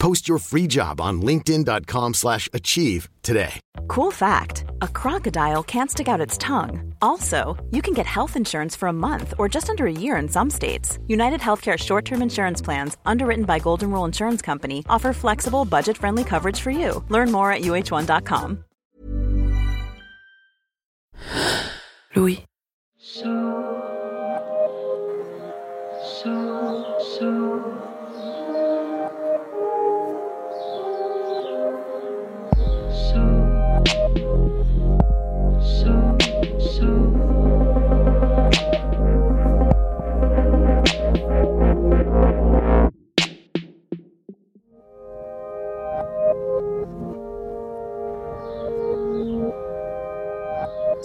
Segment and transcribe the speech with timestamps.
[0.00, 3.60] Post your free job on linkedin.com/achieve slash achieve today.
[3.88, 6.94] Cool fact a crocodile can't stick out its tongue.
[7.02, 10.28] Also, you can get health insurance for a month or just under a year in
[10.28, 10.98] some states.
[11.06, 15.96] United Healthcare short term insurance plans, underwritten by Golden Rule Insurance Company, offer flexible, budget
[15.96, 17.04] friendly coverage for you.
[17.08, 18.64] Learn more at uh1.com.
[22.16, 22.44] Louis.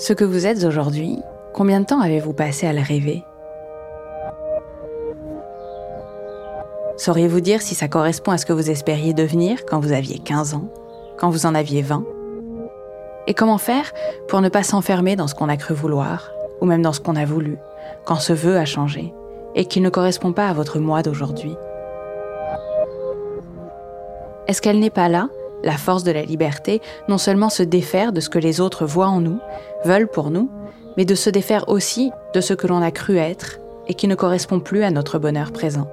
[0.07, 1.17] Ce que vous êtes aujourd'hui,
[1.51, 3.23] combien de temps avez-vous passé à le rêver?
[6.95, 10.53] Sauriez-vous dire si ça correspond à ce que vous espériez devenir quand vous aviez 15
[10.53, 10.69] ans,
[11.17, 12.03] quand vous en aviez 20
[13.25, 13.93] Et comment faire
[14.27, 17.15] pour ne pas s'enfermer dans ce qu'on a cru vouloir, ou même dans ce qu'on
[17.15, 17.57] a voulu,
[18.05, 19.11] quand ce vœu a changé,
[19.55, 21.55] et qu'il ne correspond pas à votre moi d'aujourd'hui?
[24.47, 25.29] Est-ce qu'elle n'est pas là,
[25.63, 29.07] la force de la liberté, non seulement se défaire de ce que les autres voient
[29.07, 29.39] en nous,
[29.83, 30.49] veulent pour nous,
[30.97, 34.15] mais de se défaire aussi de ce que l'on a cru être et qui ne
[34.15, 35.87] correspond plus à notre bonheur présent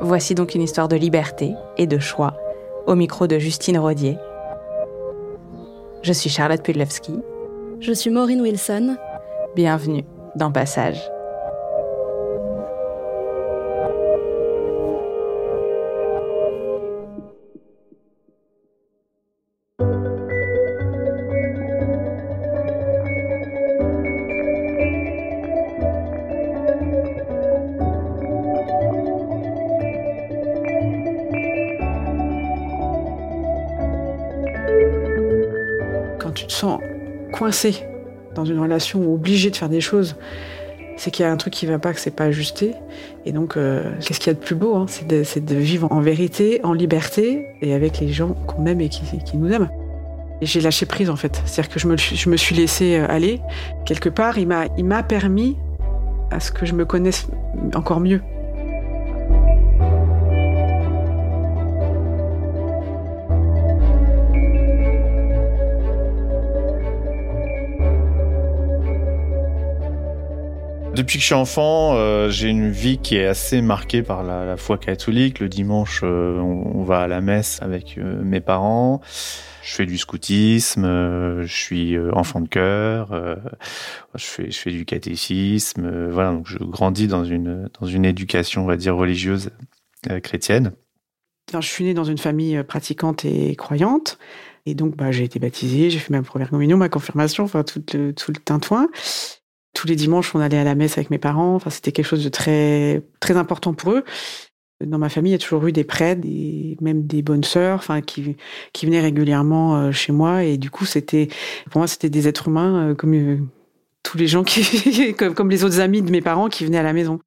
[0.00, 2.34] Voici donc une histoire de liberté et de choix,
[2.86, 4.16] au micro de Justine Rodier.
[6.02, 7.18] Je suis Charlotte Pudlewski.
[7.80, 8.96] Je suis Maureen Wilson.
[9.56, 10.04] Bienvenue
[10.36, 11.17] dans Passage.
[38.34, 40.16] Dans une relation obligé de faire des choses,
[40.96, 42.74] c'est qu'il y a un truc qui va pas, que c'est pas ajusté.
[43.24, 46.00] Et donc, euh, qu'est-ce qu'il y a de plus beau hein c'est, de, vivre en
[46.00, 49.02] vérité, en liberté, et avec les gens qu'on aime et qui,
[49.34, 49.70] nous aiment.
[50.40, 51.40] Et j'ai lâché prise en fait.
[51.46, 53.40] C'est-à-dire que je me, suis laissé aller.
[53.86, 55.56] Quelque part, il m'a permis
[56.30, 57.28] à ce que je me connaisse
[57.74, 58.20] encore mieux.
[70.98, 74.56] Depuis que je suis enfant, euh, j'ai une vie qui est assez marquée par la,
[74.56, 75.38] foi catholique.
[75.38, 79.00] Le dimanche, euh, on, va à la messe avec euh, mes parents.
[79.62, 83.10] Je fais du scoutisme, je suis enfant de chœur,
[84.14, 86.08] je fais, du catéchisme.
[86.08, 89.50] voilà, donc je grandis dans une dans une éducation, on va dire religieuse
[90.22, 90.72] chrétienne.
[91.52, 94.18] Alors, je suis née dans une famille pratiquante et croyante.
[94.64, 97.82] Et donc, bah, j'ai été baptisée, j'ai fait ma première communion, ma confirmation, enfin, tout
[97.94, 98.88] le, tout le tintouin
[99.78, 101.54] tous les dimanches, on allait à la messe avec mes parents.
[101.54, 104.04] Enfin, c'était quelque chose de très, très important pour eux.
[104.84, 107.78] Dans ma famille, il y a toujours eu des prêtres, et même des bonnes sœurs,
[107.78, 108.36] enfin, qui,
[108.72, 110.42] qui venaient régulièrement chez moi.
[110.42, 111.28] Et du coup, c'était,
[111.70, 113.38] pour moi, c'était des êtres humains comme euh,
[114.02, 116.92] tous les gens qui, comme, les autres amis de mes parents qui venaient à la
[116.92, 117.20] maison.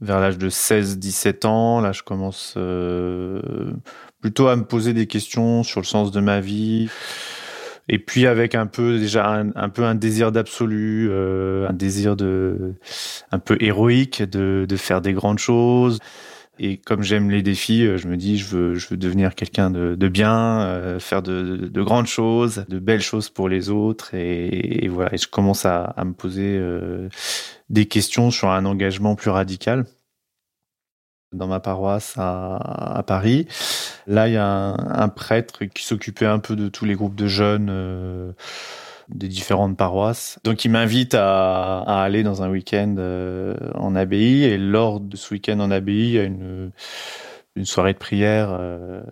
[0.00, 3.72] Vers l'âge de 16-17 ans, là, je commence euh,
[4.20, 6.88] plutôt à me poser des questions sur le sens de ma vie
[7.88, 12.74] et puis avec un peu déjà un, peu un désir d'absolu, euh, un désir de
[13.30, 15.98] un peu héroïque de, de faire des grandes choses.
[16.58, 19.94] Et comme j'aime les défis, je me dis je veux je veux devenir quelqu'un de,
[19.94, 24.14] de bien, euh, faire de, de, de, grandes choses, de belles choses pour les autres.
[24.14, 27.08] Et, et voilà, et je commence à, à me poser euh,
[27.68, 29.84] des questions sur un engagement plus radical
[31.32, 32.56] dans ma paroisse à,
[32.98, 33.46] à, Paris.
[34.06, 37.26] Là, il y a un, prêtre qui s'occupait un peu de tous les groupes de
[37.26, 38.32] jeunes euh,
[39.08, 40.38] des différentes paroisses.
[40.44, 44.44] Donc, il m'invite à, aller dans un week-end euh, en abbaye.
[44.44, 46.70] Et lors de ce week-end en abbaye, il y a une,
[47.64, 49.02] soirée de prière euh,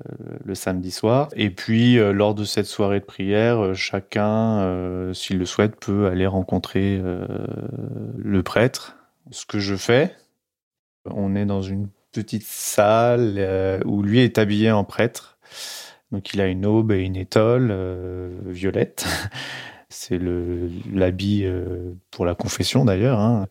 [0.45, 1.29] le samedi soir.
[1.35, 7.03] Et puis, lors de cette soirée de prière, chacun, s'il le souhaite, peut aller rencontrer
[8.17, 8.97] le prêtre.
[9.31, 10.15] Ce que je fais,
[11.07, 15.39] on est dans une petite salle euh, où lui est habillé en prêtre.
[16.13, 19.07] Donc il a une aube et une étole euh, violette.
[19.91, 20.21] C'est
[20.93, 23.21] l'habit euh, pour la confession d'ailleurs.
[23.21, 23.47] Hein.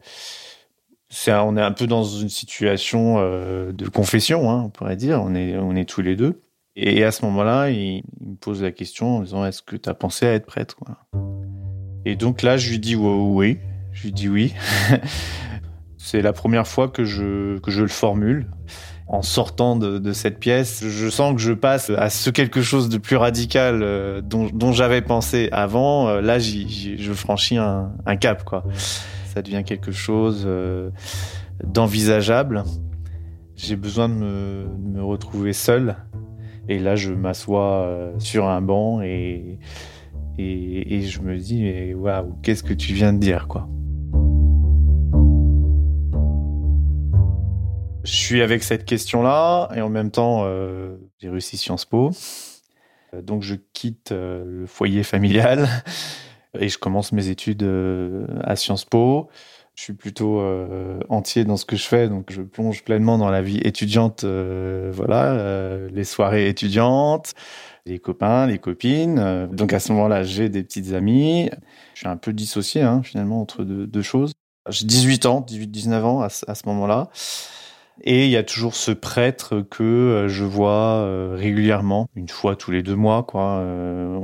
[1.27, 5.21] on est un peu dans une situation de confession, hein, on pourrait dire.
[5.23, 6.41] On est, on est tous les deux.
[6.75, 9.93] Et à ce moment-là, il, me pose la question en disant Est-ce que tu as
[9.93, 10.75] pensé à être prêtre
[12.03, 13.59] Et donc là, je lui dis oui.
[13.93, 14.53] Je lui dis oui.
[16.05, 18.47] C'est la première fois que je, que je le formule.
[19.07, 22.89] En sortant de, de, cette pièce, je sens que je passe à ce quelque chose
[22.89, 26.09] de plus radical euh, dont, dont j'avais pensé avant.
[26.09, 28.65] Euh, là, je franchis un, un, cap, quoi.
[29.33, 30.89] Ça devient quelque chose euh,
[31.63, 32.65] d'envisageable.
[33.55, 35.95] J'ai besoin de me, de me, retrouver seul.
[36.67, 39.57] Et là, je m'assois sur un banc et,
[40.37, 43.69] et, et je me dis, waouh, qu'est-ce que tu viens de dire, quoi.
[48.03, 52.11] Je suis avec cette question-là et en même temps, euh, j'ai réussi Sciences Po.
[53.13, 55.69] Euh, donc je quitte euh, le foyer familial
[56.59, 57.65] et je commence mes études
[58.43, 59.29] à Sciences Po.
[59.75, 60.39] Je suis plutôt
[61.09, 64.23] entier dans ce que je fais, donc je plonge pleinement dans la vie étudiante.
[64.23, 67.33] voilà, les soirées étudiantes,
[67.87, 69.47] les copains, les copines.
[69.51, 71.49] donc à ce moment-là, j'ai des petites amies.
[71.95, 74.33] Je suis un peu dissocié hein, finalement entre deux, choses.
[74.69, 77.09] J'ai 18 ans, 18-19 ans à ce moment-là.
[78.01, 82.55] Et il y a toujours ce prêtre que euh, je vois euh, régulièrement, une fois
[82.55, 83.59] tous les deux mois, quoi.
[83.59, 84.15] Euh,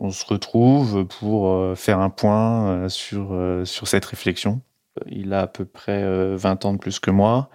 [0.00, 4.62] on, se retrouve pour faire un point sur sur cette réflexion.
[5.06, 7.50] Il a à peu près 20 ans de plus que moi.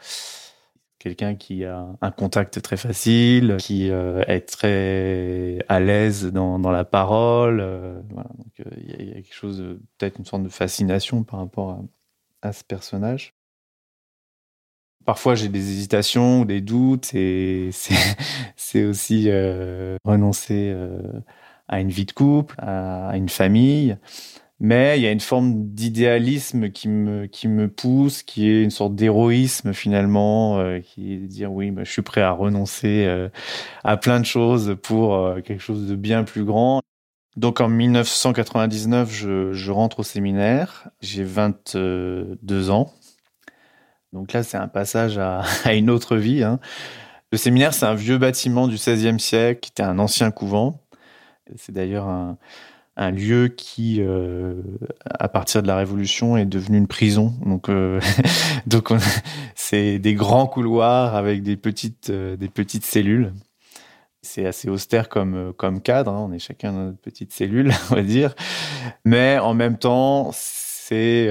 [0.99, 6.85] Quelqu'un qui a un contact très facile, qui est très à l'aise dans, dans la
[6.85, 7.57] parole.
[8.11, 8.29] voilà.
[8.37, 9.61] Donc il y, a quelque chose,
[9.97, 11.83] peut-être une sorte de fascination par rapport
[12.41, 13.33] à ce personnage.
[15.05, 17.69] Parfois, j'ai des hésitations ou des doutes et
[18.55, 21.01] c'est aussi euh, renoncer euh,
[21.67, 23.97] à une vie de couple, à, une famille.
[24.59, 29.73] Mais il y a une forme d'idéalisme qui me, pousse, qui est une sorte d'héroïsme
[29.73, 33.05] finalement, euh, qui est de dire oui, bah, je suis prêt à renoncer
[33.83, 36.81] à plein de choses pour quelque chose de bien plus grand.
[37.35, 42.93] Donc en 1999, je, je rentre au séminaire, j'ai 22 ans.
[44.13, 45.17] Donc là, c'est un passage
[45.65, 46.43] à, une autre vie.
[46.43, 46.59] Hein.
[47.31, 50.79] Le séminaire, c'est un vieux bâtiment du XVIe siècle, qui était un ancien couvent.
[51.57, 52.37] C'est d'ailleurs un,
[53.11, 54.61] lieu qui, euh,
[55.05, 57.33] à partir de la Révolution, est devenu une prison.
[57.43, 57.99] Donc, euh,
[58.67, 58.91] donc
[59.55, 63.33] c'est des grands couloirs avec des petites, euh, des petites cellules.
[64.21, 66.13] C'est assez austère comme, comme cadre.
[66.13, 66.27] Hein.
[66.29, 68.35] On est chacun dans notre petite cellule, on va dire.
[69.03, 71.29] Mais en même temps, c'est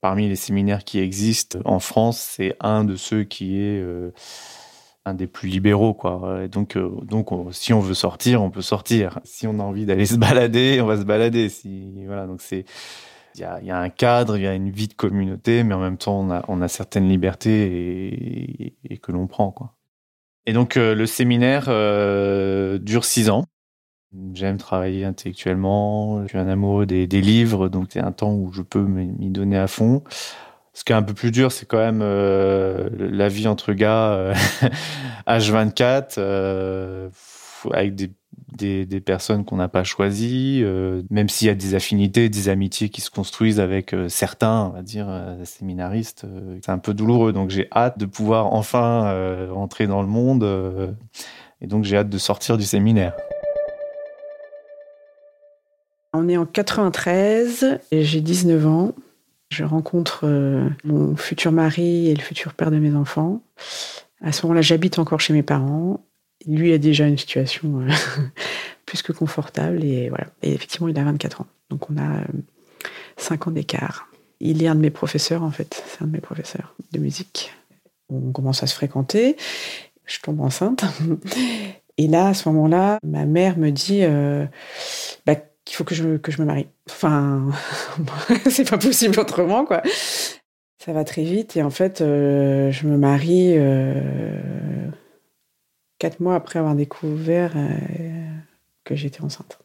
[0.00, 4.12] parmi les séminaires qui existent en France, c'est un de ceux qui est euh,
[5.04, 6.46] un des plus libéraux, quoi.
[6.48, 9.20] Donc, euh, donc, si on veut sortir, on peut sortir.
[9.24, 11.48] Si on a envie d'aller se balader, on va se balader.
[11.48, 12.64] Si voilà, donc c'est
[13.34, 15.96] il y a, un cadre, il y a une vie de communauté, mais en même
[15.96, 19.76] temps, on a, on a certaines libertés et, que l'on prend, quoi.
[20.44, 21.66] Et donc, le séminaire
[22.80, 23.44] dure six ans.
[24.32, 28.50] J'aime travailler intellectuellement, je suis un amoureux des, des livres, donc c'est un temps où
[28.52, 30.02] je peux m'y donner à fond.
[30.72, 34.12] Ce qui est un peu plus dur, c'est quand même euh, la vie entre gars
[34.12, 34.34] euh,
[35.26, 37.10] H24, euh,
[37.70, 38.10] avec des,
[38.56, 42.48] des, des personnes qu'on n'a pas choisies, euh, même s'il y a des affinités, des
[42.48, 45.08] amitiés qui se construisent avec euh, certains, on va dire,
[45.44, 46.24] séminaristes,
[46.64, 47.34] c'est un peu douloureux.
[47.34, 50.96] Donc j'ai hâte de pouvoir enfin rentrer dans le monde,
[51.60, 53.14] et donc j'ai hâte de sortir du séminaire.
[56.12, 58.94] On est en 93 et j'ai 19 ans.
[59.50, 63.42] Je rencontre euh, mon futur mari et le futur père de mes enfants.
[64.22, 66.04] À ce moment-là, j'habite encore chez mes parents.
[66.46, 67.88] Lui a déjà une situation euh,
[68.86, 70.26] plus que confortable et voilà.
[70.42, 71.46] Et effectivement, il a 24 ans.
[71.70, 72.22] Donc on a
[73.16, 74.08] 5 euh, ans d'écart.
[74.40, 75.82] Il est un de mes professeurs en fait.
[75.86, 77.52] C'est un de mes professeurs de musique.
[78.08, 79.36] On commence à se fréquenter.
[80.06, 80.84] Je tombe enceinte.
[81.98, 84.02] Et là, à ce moment-là, ma mère me dit
[85.26, 85.34] bah,
[85.68, 86.66] qu'il faut que je, que je me marie.
[86.88, 87.50] Enfin,
[88.50, 89.82] c'est pas possible autrement, quoi.
[90.82, 94.88] Ça va très vite et en fait, euh, je me marie euh,
[95.98, 97.68] quatre mois après avoir découvert euh,
[98.84, 99.58] que j'étais enceinte.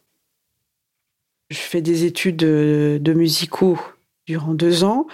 [1.48, 3.78] Je fais des études de, de musicaux
[4.26, 5.06] durant deux ans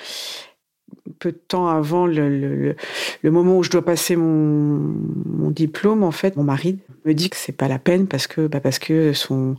[1.19, 2.77] peu de temps avant le, le,
[3.23, 4.95] le, moment où je dois passer mon,
[5.27, 8.47] mon, diplôme, en fait, mon mari me dit que c'est pas la peine parce que
[8.47, 9.57] bah parce que son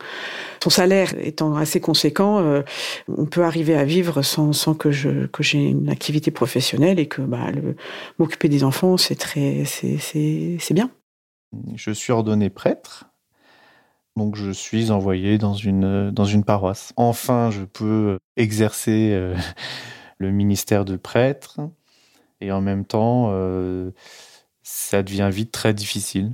[0.61, 2.61] son salaire étant assez conséquent, euh,
[3.07, 7.07] on peut arriver à vivre sans, sans que je que j'ai une activité professionnelle et
[7.07, 7.47] que bah
[8.19, 10.89] m'occuper des enfants c'est très c'est bien.
[11.75, 13.05] Je suis ordonné prêtre.
[14.17, 16.91] Donc je suis envoyé dans une dans une paroisse.
[16.97, 19.35] Enfin, je peux exercer euh,
[20.21, 21.59] le ministère de prêtre
[22.39, 23.91] et en même temps euh,
[24.63, 26.33] ça devient vite très difficile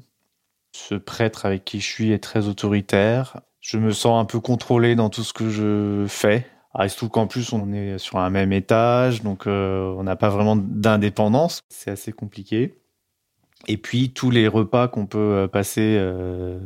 [0.73, 3.41] ce prêtre avec qui je suis est très autoritaire.
[3.61, 6.45] Je me sens un peu contrôlé dans tout ce que je fais.
[6.75, 10.15] Ah, il se qu'en plus, on est sur un même étage, donc euh, on n'a
[10.15, 11.61] pas vraiment d'indépendance.
[11.69, 12.77] C'est assez compliqué.
[13.67, 15.99] Et puis, tous les repas qu'on peut euh, passer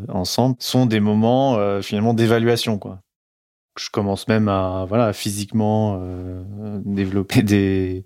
[0.10, 2.78] ensemble sont des moments finalement d'évaluation.
[2.78, 3.00] quoi.
[3.82, 6.00] Je commence même à voilà physiquement
[6.86, 8.06] développer des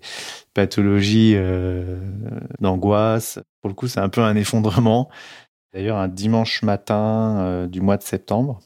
[0.54, 1.36] pathologies
[2.60, 3.38] d'angoisse.
[3.60, 5.10] Pour le coup, c'est un peu un effondrement.
[5.76, 8.60] D'ailleurs, un dimanche matin euh, du mois de septembre,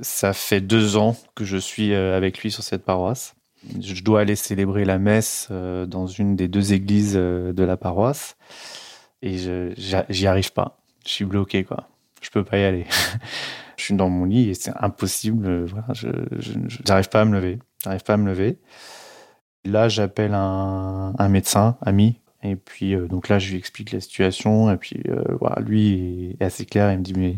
[0.00, 3.36] ça fait deux ans que je suis euh, avec lui sur cette paroisse.
[3.80, 8.36] Je dois aller célébrer la messe euh, dans une des deux églises de la paroisse
[9.22, 10.80] et j'y arrive pas.
[11.04, 11.88] Je suis bloqué, quoi.
[12.20, 12.86] Je peux pas y aller.
[13.76, 15.64] je suis dans mon lit et c'est impossible.
[15.64, 16.08] Voilà, je
[16.88, 17.58] n'arrive pas à me lever.
[17.84, 18.58] J'arrive pas à me lever.
[19.64, 24.00] Là, j'appelle un, un médecin ami et puis, euh, donc là, je lui explique la
[24.00, 24.70] situation.
[24.72, 26.92] Et puis, euh, voilà, lui est assez clair.
[26.92, 27.36] Il me dit, mais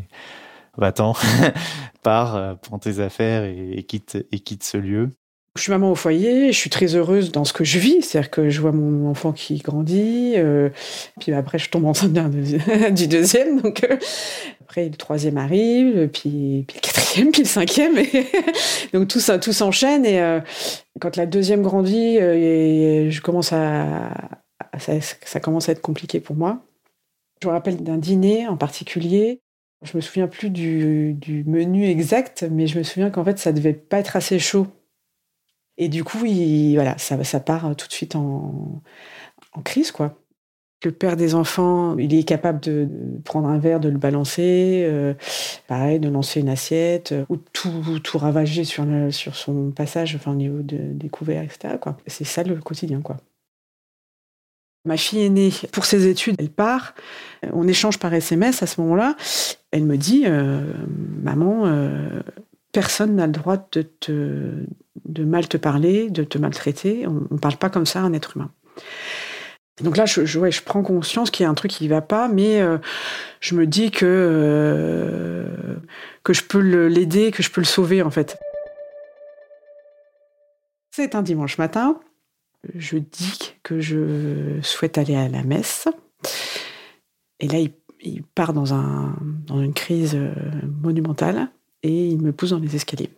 [0.76, 1.14] va-t'en,
[2.02, 5.16] pars, euh, prends tes affaires et, quitte, et quitte ce lieu.
[5.58, 8.30] Je suis maman au foyer, je suis très heureuse dans ce que je vis, c'est-à-dire
[8.30, 10.36] que je vois mon enfant qui grandit,
[11.18, 12.12] puis après je tombe enceinte
[12.92, 13.84] du deuxième, donc
[14.60, 17.96] après le troisième arrive, puis, le quatrième, puis le cinquième,
[18.92, 20.40] donc tout s'enchaîne, et
[21.00, 24.10] quand la deuxième grandit, je commence à,
[24.78, 26.62] ça, commence à être compliqué pour moi.
[27.42, 29.40] Je me rappelle d'un dîner en particulier.
[29.82, 33.72] Je me souviens plus du, menu exact, mais je me souviens qu'en fait, ça devait
[33.72, 34.68] pas être assez chaud.
[35.78, 38.82] Et du coup, voilà, ça, part tout de suite en,
[39.64, 40.14] crise, quoi.
[40.84, 42.88] Le père des enfants, il est capable de,
[43.24, 45.14] prendre un verre, de le balancer, euh,
[45.66, 50.36] pareil, de lancer une assiette, ou tout, tout ravager sur, sur son passage, enfin au
[50.36, 51.74] niveau des couverts, etc.
[52.06, 53.16] C'est ça le quotidien, quoi.
[54.84, 56.94] Ma fille est née pour ses études, elle part.
[57.52, 59.16] On échange par SMS à ce moment-là.
[59.70, 60.72] Elle me dit euh,
[61.22, 62.22] Maman, euh,
[62.72, 64.64] personne n'a le droit de, te,
[65.04, 67.06] de mal te parler, de te maltraiter.
[67.06, 68.50] On ne parle pas comme ça à un être humain.
[69.82, 72.00] Donc là, je, je, je prends conscience qu'il y a un truc qui ne va
[72.00, 72.78] pas, mais euh,
[73.40, 75.44] je me dis que,
[76.24, 78.36] que je peux l'aider, que je peux le sauver en fait.
[80.90, 82.00] C'est un dimanche matin
[82.74, 85.88] je dis que je souhaite aller à la messe.
[87.40, 87.58] Et là,
[88.00, 90.32] il, part dans, un, dans une crise euh,
[90.82, 91.48] monumentale
[91.82, 93.10] et il me pousse dans les escaliers.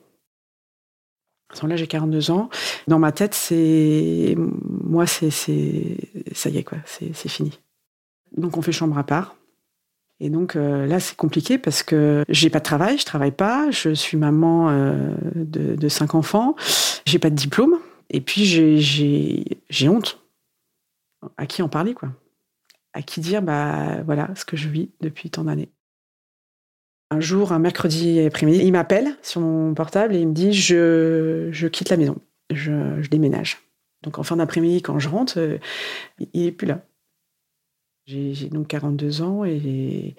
[1.62, 2.50] là, j'ai 42 ans.
[2.88, 4.36] Dans ma tête, c'est.
[4.36, 5.30] Moi, c'est.
[5.30, 6.78] Ça y est, quoi.
[6.84, 7.58] C'est fini.
[8.36, 9.36] Donc, on fait chambre à part.
[10.20, 13.70] Et donc euh, là, c'est compliqué parce que j'ai pas de travail, je travaille pas,
[13.70, 16.54] je suis maman euh, de, cinq enfants,
[17.06, 17.78] j'ai pas de diplôme.
[18.10, 20.18] Et puis j'ai honte.
[21.36, 22.10] À qui en parler, quoi?
[22.92, 25.70] À qui dire, bah voilà ce que je vis depuis tant d'années.
[27.10, 31.66] Un jour, un mercredi après-midi, il m'appelle sur mon portable et il me dit je,
[31.66, 32.18] quitte la maison,
[32.50, 33.58] je, je déménage.
[34.02, 35.58] Donc en fin d'après-midi, quand je rentre, euh,
[36.32, 36.86] il n'est plus là.
[38.06, 40.16] J'ai donc 42 ans et,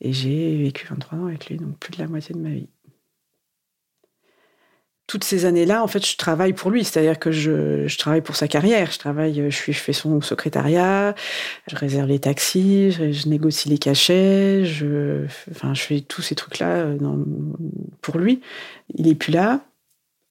[0.00, 2.68] et j'ai vécu 23 ans avec lui, donc plus de la moitié de ma vie
[5.08, 6.84] toutes ces années-là, en fait, je travaille pour lui.
[6.84, 8.92] C'est-à-dire que je, je, travaille pour sa carrière.
[8.92, 11.14] Je travaille, je, suis, fais son secrétariat,
[11.66, 16.68] je réserve les taxis, je, négocie les cachets, je, enfin, je fais tous ces trucs-là
[16.68, 16.98] euh,
[18.02, 18.42] pour lui.
[18.94, 19.62] Il est plus là.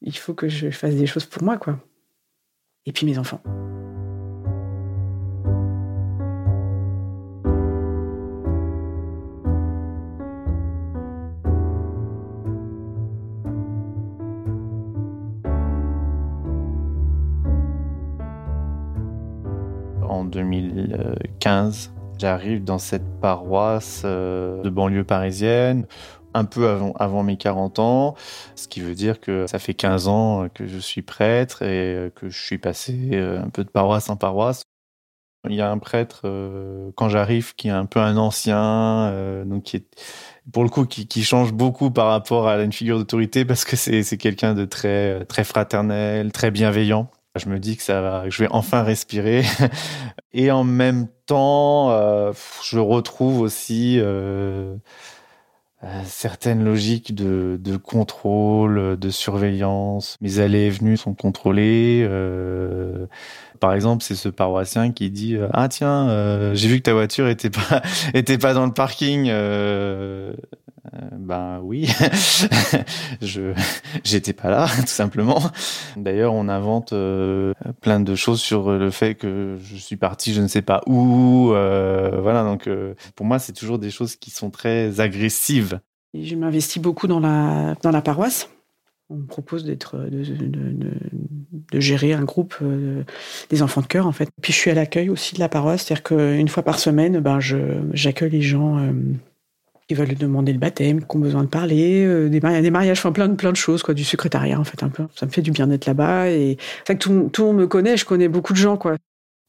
[0.04, 1.80] Il faut que je fasse des choses pour moi, quoi.
[2.86, 3.42] Et puis mes enfants.
[20.28, 21.92] 2015.
[22.20, 25.86] J'arrive dans cette paroisse euh, de banlieue parisienne
[26.34, 26.68] un peu
[27.00, 28.16] avant, mes 40 ans,
[28.56, 32.10] ce qui veut dire que ça fait 15 ans que je suis prêtre et euh,
[32.14, 34.64] que je suis passé euh, un peu de paroisse en paroisse.
[35.50, 36.24] Il y a un prêtre
[36.96, 39.86] quand j'arrive qui est un peu un ancien, donc qui est
[40.52, 43.78] pour le coup qui, qui, change beaucoup par rapport à une figure d'autorité parce que
[43.78, 47.10] c'est quelqu'un de très très fraternel, très bienveillant.
[47.38, 49.44] Je me dis que ça va, je vais enfin respirer.
[50.34, 54.76] Et en même temps, euh, je retrouve aussi euh,
[56.06, 60.18] certaines logiques de, contrôle, de surveillance.
[60.22, 62.06] Mes allées et venues sont contrôlées.
[62.10, 63.06] Euh,
[63.60, 66.94] par exemple, c'est ce paroissien qui dit euh, ah tiens, euh, j'ai vu que ta
[66.94, 67.82] voiture était pas
[68.14, 69.32] était pas dans le parking.
[70.94, 71.90] Euh, ben oui,
[73.22, 73.54] je
[74.04, 75.42] j'étais pas là tout simplement.
[75.96, 76.94] D'ailleurs, on invente
[77.82, 81.48] plein de choses sur le fait que je suis parti, je ne sais pas où.
[81.48, 82.70] voilà, donc
[83.16, 85.80] pour moi, c'est toujours des choses qui sont très agressives.
[86.14, 88.50] Je m'investis beaucoup dans la dans la paroisse
[89.10, 90.24] on me propose d'être de,
[91.72, 93.04] de, gérer un groupe euh,
[93.50, 94.30] des enfants de cœur en fait.
[94.42, 97.40] Puis je suis à l'accueil aussi de la paroisse, c'est-à-dire qu'une fois par semaine, ben
[97.40, 97.58] je
[97.94, 98.92] j'accueille les gens euh,
[99.88, 103.00] qui veulent demander le baptême, qui ont besoin de parler, euh, des mariages, des mariages,
[103.00, 105.08] enfin plein de plein de choses quoi, du secrétariat en fait un peu.
[105.16, 107.68] Ça me fait du bien d'être là-bas et c'est que tout, tout le monde me
[107.68, 108.98] connaît, je connais beaucoup de gens quoi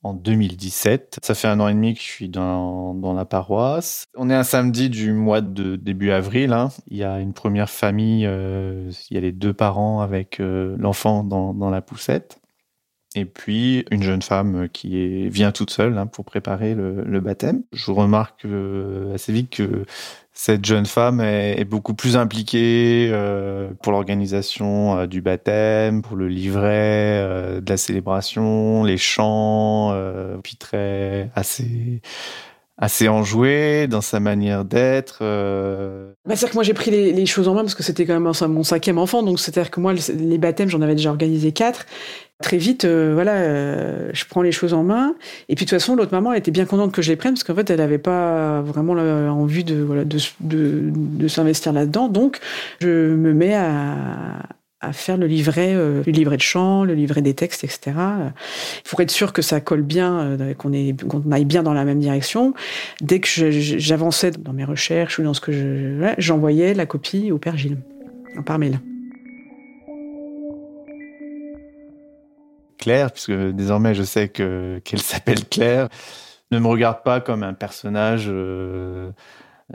[0.02, 1.18] en 2017.
[1.22, 4.06] Ça fait un an et demi que je suis dans, dans la paroisse.
[4.16, 6.52] On est un samedi du mois de début avril.
[6.52, 6.68] Hein.
[6.88, 10.76] Il y a une première famille, euh, il y a les deux parents avec euh,
[10.78, 12.40] l'enfant dans, dans, la poussette.
[13.14, 17.64] Et puis une jeune femme qui vient toute seule hein, pour préparer le, le, baptême.
[17.72, 19.86] Je remarque euh, assez vite que
[20.40, 26.28] cette jeune femme est, beaucoup plus impliquée euh, pour l'organisation euh, du baptême, pour le
[26.28, 29.92] livret euh, de la célébration, les chants,
[30.44, 32.00] puis très assez
[32.78, 35.18] assez enjoué dans sa manière d'être.
[35.20, 38.32] Bah, c'est-à-dire que moi j'ai pris les, choses en main parce que c'était quand même
[38.48, 41.86] mon cinquième enfant, donc c'est-à-dire que moi les baptêmes j'en avais déjà organisé quatre
[42.40, 45.16] Très vite, euh, voilà, euh, je prends les choses en main.
[45.48, 47.34] Et puis de toute façon, l'autre maman elle était bien contente que je les prenne
[47.34, 52.06] parce qu'en fait, elle n'avait pas vraiment envie de, voilà, de, de s'investir là-dedans.
[52.08, 52.38] Donc,
[52.80, 54.38] je me mets à,
[54.80, 57.96] à faire le livret, euh, le livret de chant, le livret des textes, etc.
[58.88, 60.70] Pour être sûr que ça colle bien, qu'on
[61.08, 62.54] qu'on aille bien dans la même direction.
[63.00, 67.38] Dès que j'avançais dans mes recherches ou dans ce que je, j'envoyais la copie au
[67.38, 67.78] père Gilles
[68.46, 68.80] par mail.
[72.78, 75.88] Claire, puisque désormais je sais que qu'elle s'appelle Claire,
[76.50, 79.10] ne me regarde pas comme un personnage euh,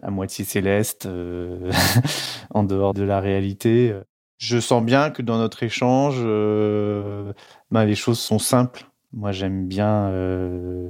[0.02, 1.72] à moitié céleste, euh,
[2.50, 3.94] en dehors de la réalité.
[4.44, 7.32] Je sens bien que dans notre échange, euh,
[7.72, 10.90] ben, les choses sont simples moi, j'aime bien euh,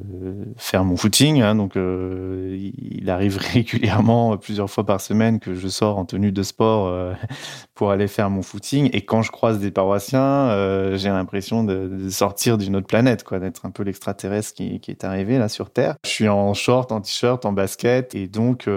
[0.55, 5.67] faire mon footing, hein, donc euh, il arrive régulièrement, plusieurs fois par semaine, que je
[5.67, 7.13] sors en tenue de sport
[7.75, 8.89] pour aller faire mon footing.
[8.93, 13.71] Et quand je croise des paroissiens, j'ai l'impression de, sortir d'une autre planète, d'être un
[13.71, 15.95] peu l'extraterrestre qui, est arrivé là sur Terre.
[16.05, 18.69] Je suis en short, en t-shirt, en basket, et donc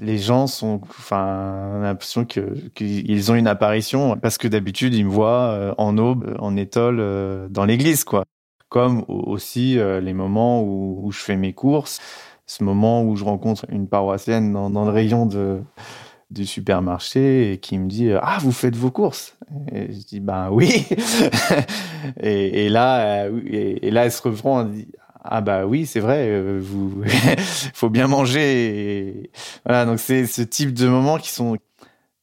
[0.00, 5.50] les gens sont, enfin, l'impression qu'ils ont une apparition parce que d'habitude ils me voient
[5.50, 8.24] euh, en aube, en étole euh, dans l'église, quoi.
[8.68, 12.00] Comme aussi les moments où, je fais mes courses,
[12.44, 15.60] ce moment où je rencontre une paroissienne dans, le rayon de
[16.30, 19.36] du supermarché qui me dit ah vous faites vos courses
[19.70, 20.86] et je dis ben oui
[22.20, 24.66] et, là et, là elle se reprend
[25.24, 27.02] ah bah oui, c'est vrai, euh, vous
[27.74, 29.30] faut bien manger.
[29.64, 31.56] Voilà, donc c'est ce type de moments qui sont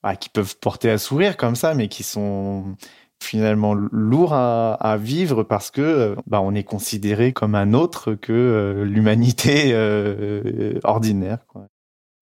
[0.03, 2.75] bah, qui peuvent porter à sourire comme ça, mais qui sont
[3.21, 8.83] finalement lourds à, vivre parce que bah, on est considéré comme un autre que euh,
[8.83, 11.45] l'humanité euh, ordinaire.
[11.47, 11.67] Quoi.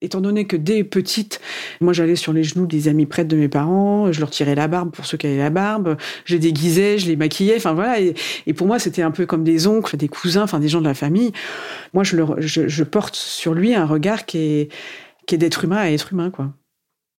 [0.02, 1.42] Étant donné que dès petite,
[1.82, 4.70] moi j'allais sur les genoux des amis prêtres de mes parents, je leur tirais la
[4.70, 8.00] barbe pour ceux qui avaient la barbe, je les déguisais, je les maquillais, enfin voilà.
[8.00, 10.86] Et, pour moi c'était un peu comme des oncles, des cousins, enfin des gens de
[10.86, 11.34] la famille.
[11.94, 14.70] Moi je, le, je, porte sur lui un regard qui est,
[15.36, 16.54] d'être humain à être humain, quoi.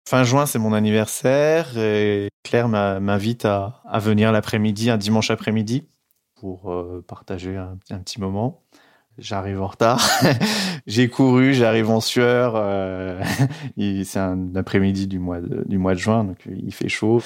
[0.08, 5.84] Fin juin, c'est mon anniversaire et Claire m'invite à, à venir l'après-midi, un dimanche après-midi,
[6.34, 8.62] pour euh, partager un, un petit moment
[9.20, 10.00] j'arrive en retard.
[10.86, 12.54] j'ai couru, j'arrive en sueur.
[12.56, 13.22] Euh,
[14.04, 17.22] c'est un après-midi du mois de, juin, donc euh, il fait chaud.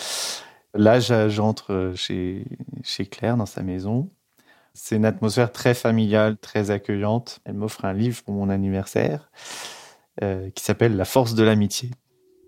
[0.74, 2.44] Là, j'entre chez
[2.83, 4.11] chez Claire dans sa maison.
[4.74, 7.40] C'est une atmosphère très familiale, très accueillante.
[7.44, 9.30] Elle m'offre un livre pour mon anniversaire
[10.22, 11.90] euh, qui s'appelle La force de l'amitié.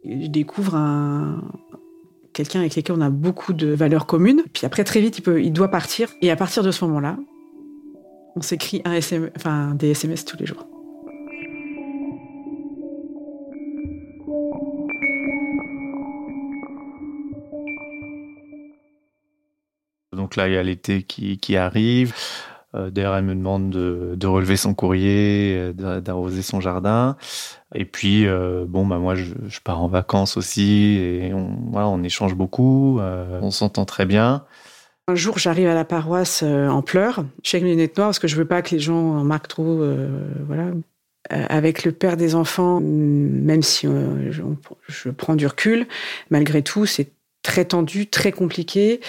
[0.05, 1.43] Je découvre un,
[2.33, 4.43] quelqu'un avec lequel on a beaucoup de valeurs communes.
[4.53, 6.11] Puis après, très vite, il doit partir.
[6.21, 7.17] Et à partir de ce moment-là,
[8.37, 8.99] on s'écrit un
[9.37, 10.67] enfin, des SMS tous les jours.
[20.13, 22.15] Donc là, il y a l'été qui, arrive.
[22.75, 27.17] Euh, D'ailleurs, elle me demande de, relever son courrier, euh, d'arroser son jardin.
[27.75, 31.89] Et puis, euh, bon, bah moi, je, je, pars en vacances aussi, et on, voilà,
[31.89, 32.99] on échange beaucoup.
[33.01, 34.45] Euh, on s'entend très bien.
[35.09, 37.25] Un jour, j'arrive à la paroisse euh, en pleurs.
[37.43, 39.25] Je suis avec mes lunettes noires parce que je veux pas que les gens en
[39.25, 39.81] marquent trop.
[39.81, 40.09] Euh,
[40.47, 40.73] voilà.
[41.31, 44.43] avec le père des enfants, même si je,
[44.89, 45.87] je, prends du recul,
[46.31, 47.11] malgré tout, c'est
[47.47, 49.01] très tendu, très compliqué.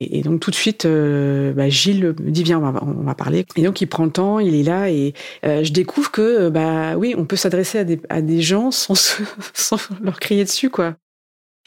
[0.00, 3.14] Et, donc tout de suite, euh, bah, Gilles me dit viens, on va, on va,
[3.14, 3.44] parler.
[3.56, 5.12] Et donc il prend le temps, il est là et
[5.44, 8.94] euh, je découvre que bah oui, on peut s'adresser à des, à des gens sans,
[9.54, 10.94] sans leur crier dessus quoi.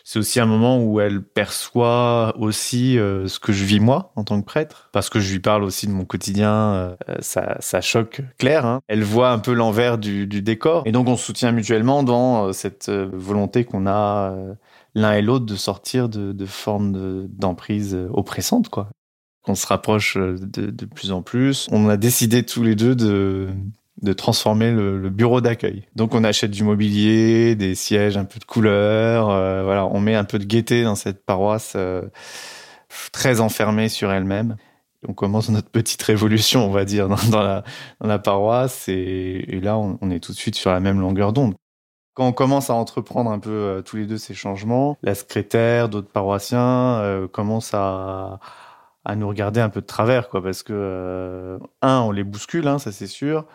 [0.08, 4.24] C'est aussi un moment où elle perçoit aussi euh, ce que je vis moi en
[4.24, 6.96] tant que prêtre, parce que je lui parle aussi de mon quotidien.
[7.20, 8.66] ça, ça choque Claire.
[8.66, 8.82] Hein.
[8.88, 12.90] Elle voit un peu l'envers du, décor, et donc on se soutient mutuellement dans cette
[12.90, 14.36] volonté qu'on a
[14.94, 18.90] l'un et l'autre de sortir de, de formes d'emprise oppressantes, quoi.
[19.48, 21.68] On se rapproche de, de, plus en plus.
[21.72, 23.50] On a décidé tous les deux de,
[24.06, 25.84] de transformer le, bureau d'accueil.
[25.96, 29.30] Donc on achète du mobilier, des sièges, un peu de couleur.
[29.30, 32.04] Euh, voilà, on met un peu de gaieté dans cette paroisse euh,
[33.12, 34.56] très enfermée sur elle-même.
[35.08, 37.64] On commence notre petite révolution, on va dire, dans,
[38.02, 38.88] la, paroisse.
[38.88, 41.56] Et, là, on, est tout de suite sur la même longueur d'onde.
[42.14, 45.90] Quand on commence à entreprendre un peu euh, tous les deux ces changements, la secrétaire,
[45.90, 48.40] d'autres paroissiens commencent à,
[49.16, 52.92] nous regarder un peu de travers, quoi, parce que un, on les bouscule, hein, ça
[52.92, 53.46] c'est sûr.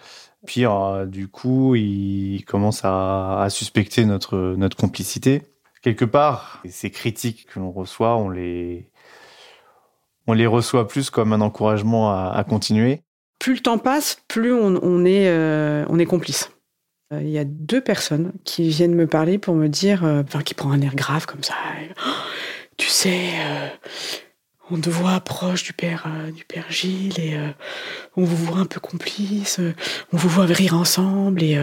[0.46, 0.64] Puis
[1.07, 5.42] du coup, ils commencent à, suspecter notre notre complicité.
[5.83, 8.88] Quelque part, ces critiques que l'on reçoit, on les
[10.26, 13.03] on les reçoit plus comme un encouragement à, continuer.
[13.38, 15.31] Plus le temps passe, plus on, est
[15.88, 16.50] on est complice.
[17.12, 20.42] Euh, il y a deux personnes qui viennent me parler pour me dire, euh, enfin,
[20.42, 21.55] qui prend un air grave comme ça.
[22.76, 23.68] tu sais, euh,
[24.70, 27.37] on te voit proche du père, du père Gilles et
[28.16, 29.61] on vous voit un peu complice,
[30.12, 31.59] on vous voit rire ensemble et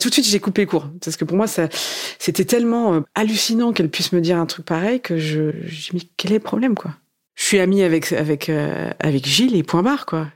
[0.00, 4.12] tout de suite j'ai coupé court parce que pour moi c'était tellement hallucinant qu'elle puisse
[4.12, 6.92] me dire un truc pareil que je, j'ai mis quel est le problème quoi?
[7.34, 10.26] Je suis amie avec avec avec Gilles et point barre quoi.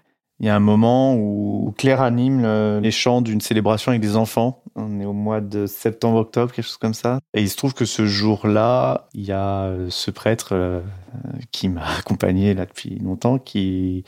[0.43, 4.63] Il y a un moment où Claire anime les chants d'une célébration avec des enfants.
[4.75, 7.21] On est au mois de septembre-octobre, quelque chose comme ça.
[7.35, 10.81] Et il se trouve que ce jour-là, il y a euh, ce prêtre euh,
[11.51, 14.05] qui m'a accompagné là depuis longtemps, qui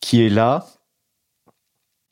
[0.00, 0.66] qui est là.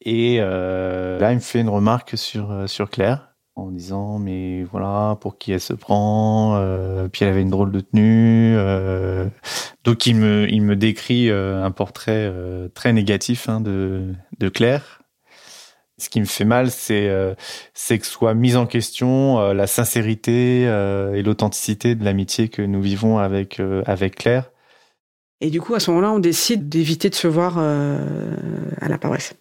[0.01, 5.17] Et euh, là, il me fait une remarque sur sur Claire en disant mais voilà
[5.21, 9.29] pour qui elle se prend euh, puis elle avait une drôle de tenue euh,
[9.85, 12.33] donc il me il me décrit euh, un portrait
[12.75, 15.03] très négatif hein, de de Claire.
[15.99, 17.09] Ce qui me fait mal c'est
[17.73, 23.19] c'est que soit mise en question la sincérité et l'authenticité de l'amitié que nous vivons
[23.19, 24.51] avec avec Claire.
[25.41, 29.35] Et du coup à ce moment-là on décide d'éviter de se voir à la paroisse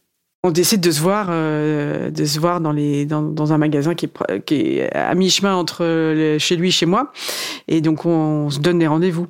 [0.44, 3.96] on décide de se voir, euh, de se voir dans les dans, dans un magasin
[3.96, 7.12] qui est, qui est à mi-chemin entre chez lui et chez moi,
[7.68, 8.10] et donc on,
[8.46, 9.28] on se donne des rendez-vous.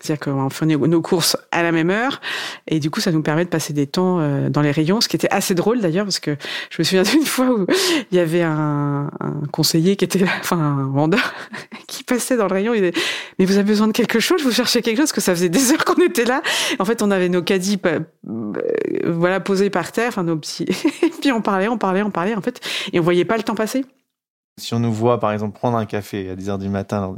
[0.00, 2.20] C'est-à-dire qu'on fait nos courses à la même heure
[2.66, 5.08] et du coup ça nous permet de passer des temps euh, dans les rayons, ce
[5.08, 6.36] qui était assez drôle d'ailleurs parce que
[6.70, 7.66] je me souviens d'une fois où
[8.10, 9.10] il y avait un,
[9.52, 11.34] conseiller qui était là, enfin un vendeur
[11.86, 12.72] qui passait dans le rayon.
[12.72, 12.92] Il disait
[13.38, 14.42] mais vous avez besoin de quelque chose?
[14.42, 15.10] Vous cherchez quelque chose?
[15.10, 16.42] Parce que ça faisait des heures qu'on était là.
[16.78, 18.00] En fait on avait nos caddies euh,
[19.06, 20.64] voilà posés par terre, enfin nos petits.
[21.02, 22.60] et puis on parlait, on parlait, on parlait en fait
[22.94, 23.84] et on voyait pas le temps passer.
[24.58, 27.16] Si on nous voit par exemple prendre un café à 10 heures du matin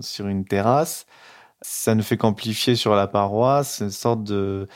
[0.00, 1.06] sur une terrasse
[1.62, 4.68] ça ne fait qu'amplifier sur la paroisse une sorte de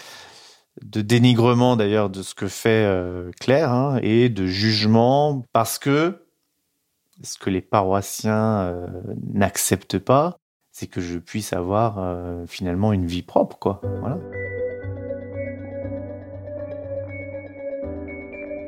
[0.82, 6.26] dénigrement d'ailleurs de ce que fait euh, Claire hein, et de jugement parce que
[7.22, 8.86] ce que les paroissiens euh,
[9.32, 10.38] n'acceptent pas,
[10.70, 13.80] c'est que je puisse avoir euh, finalement une vie propre, quoi.
[14.00, 14.18] Voilà.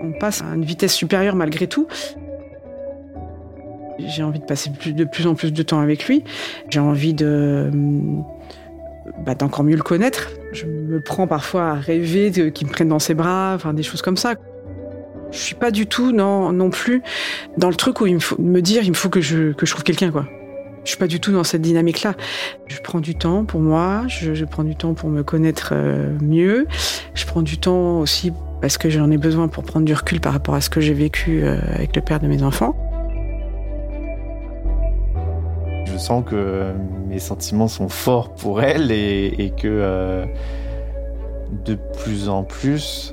[0.00, 1.87] On passe à une vitesse supérieure malgré tout.
[3.98, 6.24] J'ai envie de passer de plus en plus de temps avec lui.
[6.70, 7.70] J'ai envie de
[9.24, 10.30] bah, d'encore mieux le connaître.
[10.52, 14.02] Je me prends parfois à rêver qu'il me prenne dans ses bras, enfin des choses
[14.02, 14.34] comme ça.
[15.30, 17.02] Je suis pas du tout non non plus
[17.58, 19.66] dans le truc où il me faut me dire il me faut que je que
[19.66, 20.26] je trouve quelqu'un quoi.
[20.84, 22.14] Je suis pas du tout dans cette dynamique là.
[22.66, 26.16] Je prends du temps pour moi, je, je prends du temps pour me connaître euh,
[26.22, 26.66] mieux.
[27.12, 28.32] Je prends du temps aussi
[28.62, 30.94] parce que j'en ai besoin pour prendre du recul par rapport à ce que j'ai
[30.94, 32.74] vécu euh, avec le père de mes enfants.
[35.98, 36.72] Je sens que
[37.08, 40.26] mes sentiments sont forts pour elle et, et que euh,
[41.64, 43.12] de plus en plus,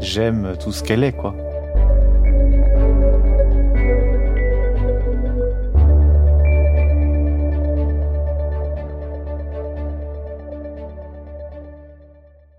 [0.00, 1.36] j'aime tout ce qu'elle est, quoi.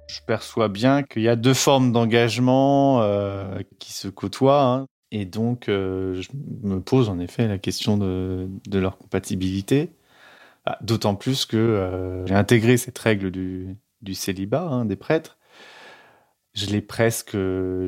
[0.07, 4.63] Je perçois bien qu'il y a deux formes d'engagement euh, qui se côtoient.
[4.63, 4.85] Hein.
[5.11, 6.29] Et donc, euh, je
[6.63, 9.91] me pose en effet la question de, leur compatibilité.
[10.65, 15.38] Ah, d'autant plus que euh, j'ai intégré cette règle du, du célibat hein, des prêtres.
[16.53, 17.37] Je l'ai presque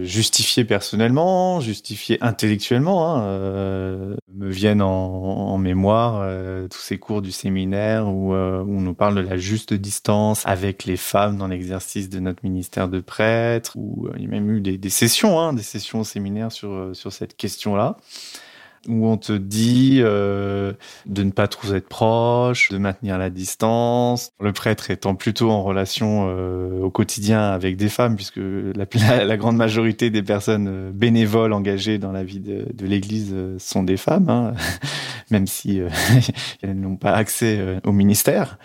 [0.02, 3.08] justifié personnellement, justifié intellectuellement.
[3.08, 8.78] Hein, euh, me viennent en, mémoire euh, tous ces cours du séminaire où, euh, où,
[8.78, 12.88] on nous parle de la juste distance avec les femmes dans l'exercice de notre ministère
[12.88, 13.74] de prêtre.
[13.76, 16.92] Où il y a même eu des, des sessions, hein, des sessions au séminaire sur
[16.94, 17.98] sur cette question-là
[18.88, 20.74] où on te dit euh,
[21.06, 24.32] de ne pas trop être proche, de maintenir la distance.
[24.40, 28.86] Le prêtre étant plutôt en relation euh, au quotidien avec des femmes, puisque la,
[29.26, 33.56] la, grande majorité des personnes euh, bénévoles engagées dans la vie de, de l'Église euh,
[33.60, 34.54] sont des femmes, hein,
[35.32, 35.82] même si
[36.62, 38.58] elles n'ont pas accès au ministère.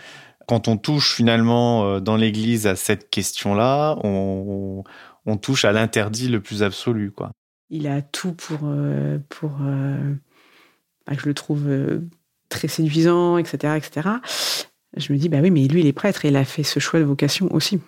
[0.48, 4.84] Quand on touche finalement dans l'Église à cette question-là, on,
[5.26, 7.32] on touche à l'interdit le plus absolu, quoi.
[7.70, 10.14] Il a tout pour, euh, pour euh,
[11.06, 12.00] bah, je le trouve euh,
[12.48, 14.08] très séduisant, etc., etc.
[14.96, 16.80] Je me dis, bah oui, mais lui, il est prêtre et il a fait ce
[16.80, 17.80] choix de vocation aussi.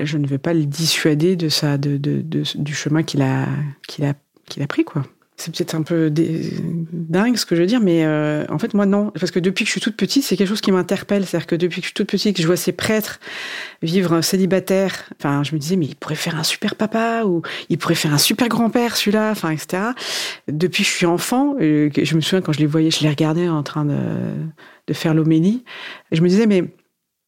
[0.00, 3.48] Je ne vais pas le dissuader de ça, de, de, du chemin qu'il a,
[3.86, 4.14] qu'il a,
[4.46, 5.04] qu'il a pris, quoi.
[5.36, 8.86] C'est peut-être un peu dingue ce que je veux dire, mais euh, en fait, moi,
[8.86, 9.10] non.
[9.10, 11.26] Parce que depuis que je suis toute petite, c'est quelque chose qui m'interpelle.
[11.26, 13.18] C'est-à-dire que depuis que je suis toute petite, que je vois ces prêtres
[13.82, 17.78] vivre célibataire, enfin, je me disais, mais il pourrait faire un super papa ou il
[17.78, 19.82] pourrait faire un super grand-père, celui-là, enfin, etc.
[20.46, 23.08] Depuis que je suis enfant, euh, je me souviens quand je les voyais, je les
[23.08, 25.64] regardais en train de, faire l'homélie.
[26.12, 26.62] Je me disais, mais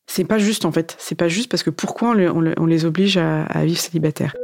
[0.06, 0.94] c'est pas juste, en fait.
[1.00, 4.36] C'est pas juste parce que pourquoi on, les oblige à, à vivre célibataire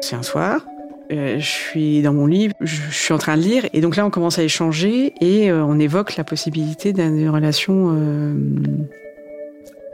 [0.00, 0.64] C'est un soir,
[1.10, 4.04] euh, je suis dans mon lit, je, suis en train de lire, et donc là
[4.04, 8.34] on commence à échanger et euh, on évoque la possibilité d'une relation euh,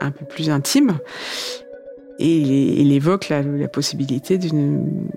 [0.01, 0.97] un peu plus intime.
[2.19, 5.09] Et il, évoque la, possibilité d'une,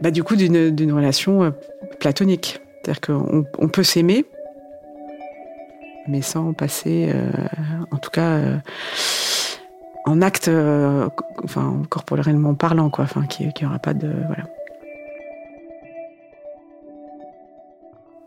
[0.00, 1.52] bah, du coup, d'une relation
[1.98, 2.60] platonique.
[2.82, 4.24] C'est-à-dire qu'on on peut s'aimer,
[6.06, 7.12] mais sans passer,
[7.90, 8.60] en tout cas
[10.04, 11.08] en acte, euh,
[11.42, 14.44] enfin corporellement parlant, quoi, enfin qui n'y aura pas de voilà.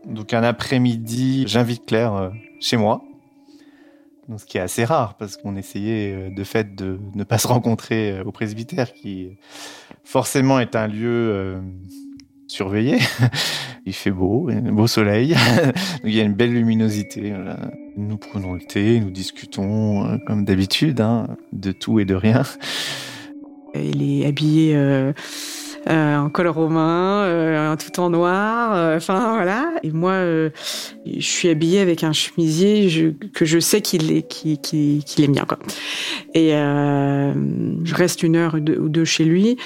[0.05, 3.03] Donc un après-midi, j'invite Claire euh, chez moi,
[4.27, 7.37] donc, ce qui est assez rare parce qu'on essayait euh, de fait de ne pas
[7.37, 9.37] se rencontrer au presbytère, qui
[10.03, 11.61] forcément est un lieu
[12.47, 12.97] surveillé.
[13.85, 15.33] Il fait beau, beau soleil,
[16.03, 17.33] il y a une belle luminosité.
[17.97, 22.43] Nous prenons le thé, nous discutons euh, comme d'habitude, hein, de tout et de rien.
[23.73, 25.13] Il est habillé euh,
[25.89, 29.71] euh, en col romain, tout en noir, enfin voilà.
[29.81, 30.51] Et moi, je
[31.19, 35.45] suis habillée avec un chemisier que je sais qu'il est, qu'il, bien.
[36.35, 39.57] Et je reste une heure ou deux chez lui.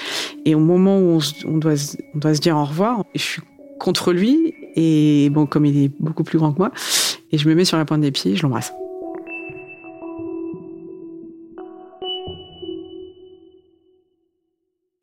[0.46, 1.74] Et au moment où on, doit,
[2.14, 3.42] on doit se dire au revoir, je suis
[3.78, 6.70] contre lui et bon, comme il est beaucoup plus grand que moi,
[7.32, 8.72] et je me mets sur la pointe des pieds, je l'embrasse.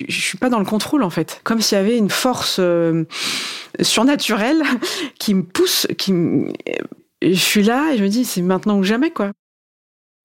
[0.08, 3.04] Je suis pas dans le contrôle en fait, comme s'il y avait une force euh,
[3.82, 4.64] surnaturelle
[5.20, 5.88] qui me pousse,
[7.22, 9.34] je suis là et je me dis c'est maintenant ou jamais quoi.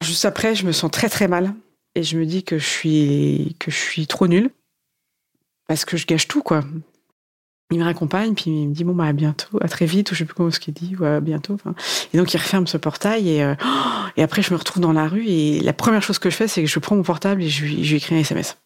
[0.03, 1.55] Juste après, je me sens très très mal
[1.95, 4.51] et je me dis que je suis que je suis trop nulle
[5.67, 6.63] parce que je gâche tout quoi
[7.71, 10.15] il me raccompagne, puis il me dit bon bah à bientôt, à très vite, ou
[10.15, 11.57] je sais plus comment ce qu'il dit, ou à bientôt.
[12.13, 13.55] Et donc il referme ce portail et, euh,
[14.17, 16.47] et après je me retrouve dans la rue et la première chose que je fais
[16.47, 18.59] c'est que je prends mon portable et je, lui écris un SMS.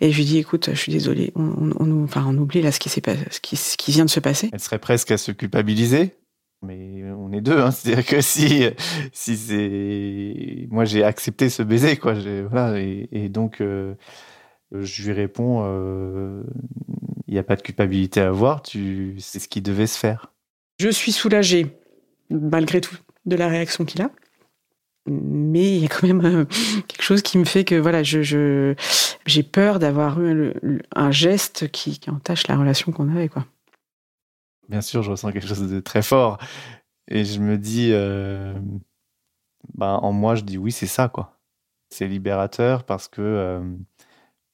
[0.00, 3.02] Et je lui dis écoute, je suis désolée, on, on, oublie là ce qui s'est
[3.30, 4.48] ce qui, vient de se passer.
[4.52, 6.14] Elle serait presque à se culpabiliser.
[6.62, 7.70] Mais on est deux, hein.
[7.70, 8.64] c'est-à-dire que si
[9.12, 12.14] si c'est moi j'ai accepté ce baiser quoi,
[12.50, 13.94] voilà et, et donc euh,
[14.72, 16.42] je lui réponds euh,
[17.30, 20.32] il n'y a pas de culpabilité à avoir, tu, c'est ce qui devait se faire.
[20.80, 21.78] Je suis soulagée,
[22.28, 24.10] malgré tout, de la réaction qu'il a.
[25.06, 26.44] Mais il y a quand même euh,
[26.88, 28.74] quelque chose qui me fait que voilà, je,
[29.26, 33.28] j'ai peur d'avoir eu un geste qui, entache la relation qu'on avait.
[33.28, 33.46] Quoi.
[34.68, 36.38] Bien sûr, je ressens quelque chose de très fort.
[37.06, 38.54] Et je me dis, euh,
[39.74, 41.08] bah, en moi, je dis oui, c'est ça.
[41.08, 41.38] quoi.
[41.90, 43.60] C'est libérateur parce que euh,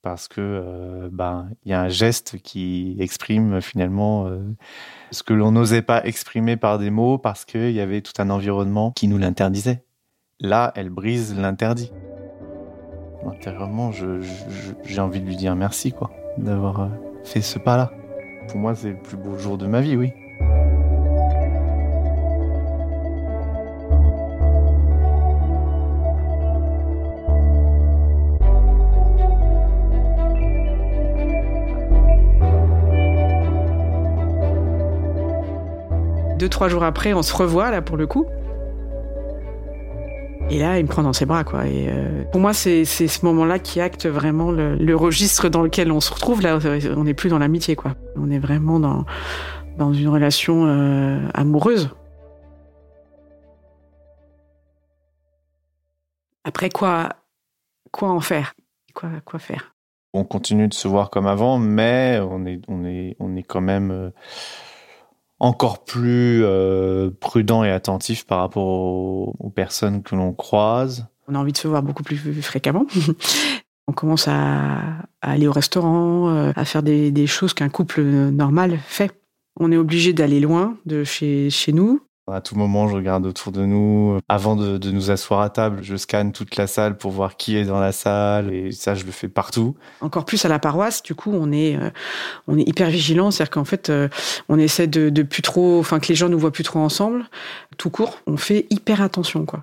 [0.07, 4.39] parce que euh, ben il y a un geste qui exprime finalement euh,
[5.11, 8.31] ce que l'on n'osait pas exprimer par des mots parce qu'il y avait tout un
[8.31, 9.83] environnement qui nous l'interdisait.
[10.39, 11.91] Là, elle brise l'interdit.
[13.27, 16.89] Intérieurement, j'ai envie de lui dire merci quoi, d'avoir euh,
[17.25, 17.91] fait ce pas-là.
[18.47, 20.13] Pour moi, c'est le plus beau jour de ma vie, oui.
[36.47, 38.25] Deux, trois jours après, on se revoit, là, pour le coup.
[40.49, 41.67] Et là, il me prend dans ses bras, quoi.
[41.67, 45.99] Et euh, pour moi, c'est ce moment-là qui acte vraiment le, registre dans lequel on
[45.99, 46.43] se retrouve.
[46.43, 46.61] Là,
[46.97, 47.97] on n'est plus dans l'amitié, quoi.
[48.15, 49.05] On est vraiment dans,
[49.77, 51.91] dans une relation euh, amoureuse.
[56.45, 57.09] Après, quoi,
[57.91, 58.55] quoi en faire?
[58.95, 59.75] Quoi, quoi faire?
[60.15, 63.61] On continue de se voir comme avant, mais on est, on est, on est quand
[63.61, 64.11] même euh,
[65.39, 71.07] encore plus euh, prudent et attentif par rapport aux, personnes que l'on croise.
[71.29, 72.87] On a envie de se voir beaucoup plus fréquemment.
[73.89, 74.81] On commence à,
[75.21, 79.13] aller au restaurant, euh, à faire des, des choses qu'un couple normal fait.
[79.59, 82.01] On est obligé d'aller loin de chez, chez nous.
[82.29, 84.19] À tout moment, je regarde autour de nous.
[84.29, 87.57] Avant de, de, nous asseoir à table, je scanne toute la salle pour voir qui
[87.57, 88.53] est dans la salle.
[88.53, 89.77] Et ça, je le fais partout.
[90.01, 91.91] Encore plus à la paroisse, du coup, on est, euh,
[92.49, 93.31] on est hyper vigilant.
[93.31, 94.09] C'est-à-dire qu'en fait, euh,
[94.49, 97.27] on essaie de, de plus trop, enfin, que les gens nous voient plus trop ensemble.
[97.79, 99.61] Tout court, on fait hyper attention, quoi.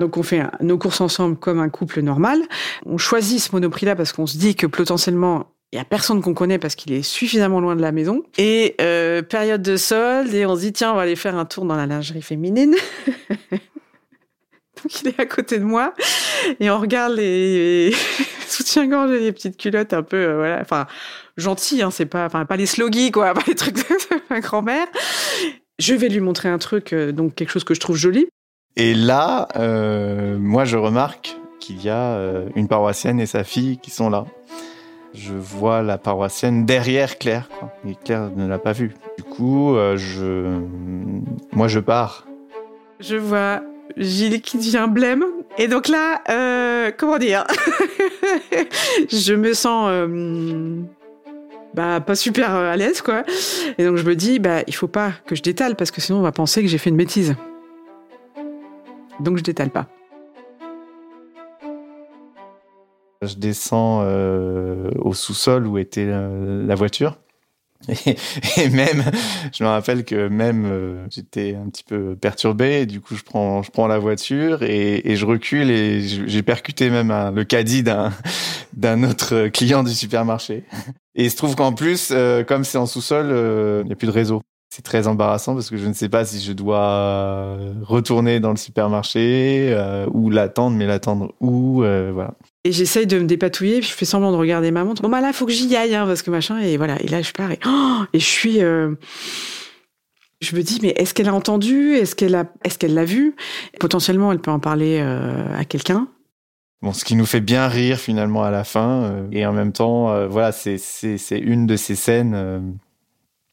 [0.00, 2.40] Donc on fait nos courses ensemble comme un couple normal.
[2.86, 6.34] On choisit ce monoprix-là parce qu'on se dit que potentiellement il y a personne qu'on
[6.34, 8.24] connaît parce qu'il est suffisamment loin de la maison.
[8.38, 11.44] Et euh, période de solde, et on se dit tiens, on va aller faire un
[11.44, 12.74] tour dans la lingerie féminine.
[13.50, 15.92] Donc il est à côté de moi
[16.58, 17.92] et on regarde les
[18.48, 20.86] soutiens-gorge et les petites culottes un peu euh, voilà, enfin
[21.36, 23.82] gentil, hein, c'est pas, enfin pas les sloggy quoi, pas les trucs de
[24.30, 24.86] ma grand-mère.
[25.78, 28.26] Je vais lui montrer un truc, euh, donc quelque chose que je trouve joli.
[28.76, 29.48] Et là,
[30.38, 32.18] moi je remarque qu'il y a
[32.54, 34.24] une paroissienne et sa fille qui sont là
[35.14, 37.72] je vois la paroissienne derrière Claire, quoi.
[37.86, 38.94] et Claire ne l'a pas vue.
[39.16, 40.60] Du coup, euh,
[41.52, 42.26] moi, je pars.
[43.00, 43.62] Je vois
[43.96, 45.24] Gilles qui devient blême,
[45.58, 47.44] et donc là, euh, comment dire,
[49.12, 49.88] je me sens.
[49.90, 50.80] Euh,
[51.72, 53.22] bah pas super à l'aise quoi
[53.78, 56.18] et donc je me dis bah il faut pas que je détale parce que sinon
[56.18, 57.36] on va penser que j'ai fait une bêtise
[59.20, 59.86] donc je détale pas
[63.22, 67.18] Je descends euh, au sous-sol où était la, voiture.
[68.56, 69.04] Et, même,
[69.52, 72.80] je me rappelle que même euh, j'étais un petit peu perturbé.
[72.80, 76.88] Et du coup, je prends, je prends la voiture et, je recule et j'ai percuté
[76.88, 78.10] même le caddie d'un
[78.72, 80.64] d'un autre client du supermarché.
[81.14, 83.26] Et il se trouve qu'en plus, euh, comme c'est en sous-sol,
[83.82, 84.40] il n'y a plus de réseau.
[84.70, 88.56] C'est très embarrassant parce que je ne sais pas si je dois retourner dans le
[88.56, 89.76] supermarché
[90.10, 92.34] ou l'attendre, mais l'attendre où, voilà.
[92.64, 95.00] Et j'essaye de me dépatouiller, puis je fais semblant de regarder ma montre.
[95.00, 96.58] Bon bah là, faut que j'y aille, hein, parce que machin.
[96.58, 97.00] Et voilà.
[97.00, 97.58] Et là, je pars et,
[98.14, 98.62] je suis.
[98.62, 98.94] Euh,
[100.42, 101.94] je me dis, mais est-ce qu'elle a entendu?
[101.94, 103.34] Est-ce qu'elle a, est-ce l'a vu?
[103.78, 106.08] Potentiellement, elle peut en parler euh, à quelqu'un.
[106.82, 109.72] Bon, ce qui nous fait bien rire finalement à la fin, euh, et en même
[109.72, 110.78] temps, voilà, c'est
[111.30, 112.78] une de ces scènes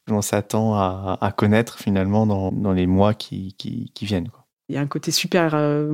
[0.06, 4.30] que l'on s'attend à, connaître finalement dans dans les mois qui qui, viennent.
[4.68, 5.90] Il y a un côté super euh,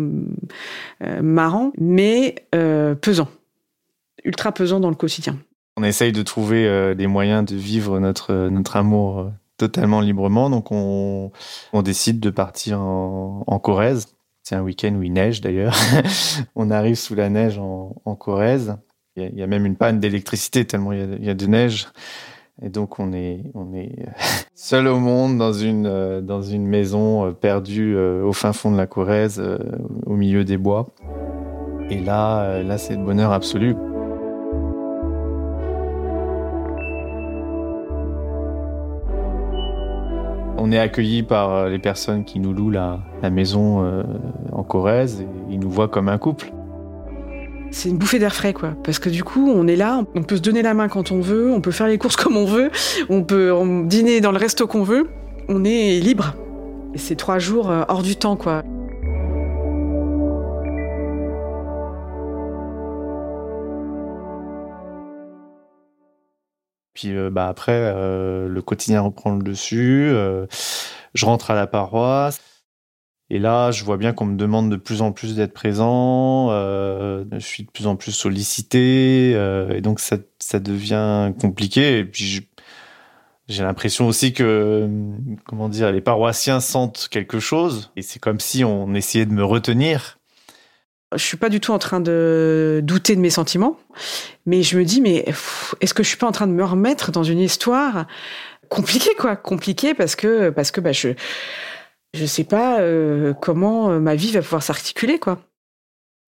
[1.03, 3.29] euh, marrant, mais euh, pesant,
[4.25, 5.39] ultra pesant dans le quotidien.
[5.77, 11.33] On essaye de trouver des moyens de vivre notre, amour totalement librement, donc on,
[11.83, 14.07] décide de partir en, Corrèze.
[14.45, 15.75] C'est un week-end où il neige d'ailleurs.
[16.55, 18.77] on arrive sous la neige en, Corrèze.
[19.17, 21.89] Il y, a, même une panne d'électricité tellement il y a de neige.
[22.63, 23.91] Et donc on est on est
[24.55, 28.71] seul au monde dans une euh, dans une maison euh, perdue euh, au fin fond
[28.71, 29.43] de la Corrèze,
[30.07, 30.87] au milieu des bois.
[31.91, 33.75] Et là là c'est le bonheur absolu.
[40.57, 44.03] On est accueilli par les personnes qui nous louent la, la maison
[44.53, 46.53] en Corrèze et ils nous voient comme un couple
[47.75, 48.75] c'est une bouffée d'air frais, quoi.
[48.85, 51.21] Parce que du coup, on est là, on peut se donner la main quand on
[51.21, 52.71] veut, on peut faire les courses comme on veut,
[53.09, 53.53] on peut
[53.85, 55.09] dîner dans le resto qu'on veut.
[55.49, 56.35] On est libre.
[56.95, 58.63] Et c'est trois jours euh, hors du temps, quoi.
[66.95, 70.11] Puis euh, bah après, euh, le quotidien reprend le dessus.
[71.15, 72.39] je rentre à la paroisse.
[73.31, 76.49] Et là, je vois bien qu'on me demande de plus en plus d'être présent.
[76.51, 81.99] Euh, je suis de plus en plus sollicité, euh, et donc ça, ça devient compliqué.
[81.99, 82.47] Et puis
[83.49, 84.89] j'ai l'impression aussi que,
[85.47, 89.45] comment dire, les paroissiens sentent quelque chose, et c'est comme si on essayait de me
[89.45, 90.19] retenir.
[91.15, 93.79] Je suis pas du tout en train de douter de mes sentiments,
[94.47, 95.25] mais je me dis, mais
[95.81, 98.07] est-ce que je suis pas en train de me remettre dans une histoire
[98.69, 101.11] compliquée, quoi, compliquée parce que parce que bah je
[102.15, 105.41] je sais pas euh, comment euh, ma vie va pouvoir s'articuler, quoi.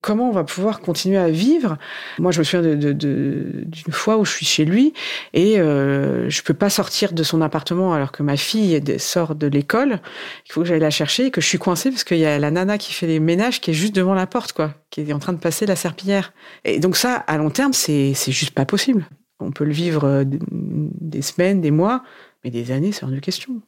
[0.03, 1.79] comment on va pouvoir continuer à vivre?
[2.19, 4.93] Moi, je me souviens d'une de, d'une fois où je suis chez lui
[5.33, 9.47] et euh, je peux pas sortir de son appartement alors que ma fille sort de
[9.47, 10.01] l'école.
[10.47, 12.39] Il faut que j'aille la chercher et que je suis coincée parce qu'il y a
[12.39, 15.13] la nana qui fait les ménages qui est juste devant la porte, quoi, qui est
[15.13, 16.33] en train de passer la serpillière.
[16.65, 19.09] Et donc ça, à long terme, c'est c'est juste pas possible.
[19.41, 22.03] On peut le vivre euh, des semaines, des mois,
[22.45, 23.61] mais des années, c'est hors de question.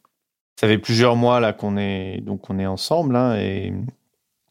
[0.59, 3.73] Ça fait plusieurs mois là qu'on est donc on est ensemble hein, et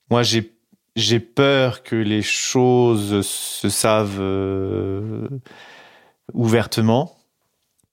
[0.10, 0.54] moi j'ai
[0.96, 5.28] j'ai peur que les choses se savent euh,
[6.34, 7.18] ouvertement.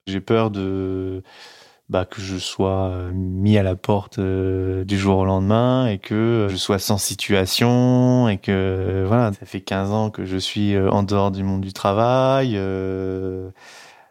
[0.07, 1.25] J'ai peur de
[1.89, 5.99] bah, que je sois euh, mis à la porte euh, du jour au lendemain et
[5.99, 10.79] que je sois sans situation et que voilà, ça fait 15 ans que je suis
[10.79, 12.57] en dehors du monde du travail.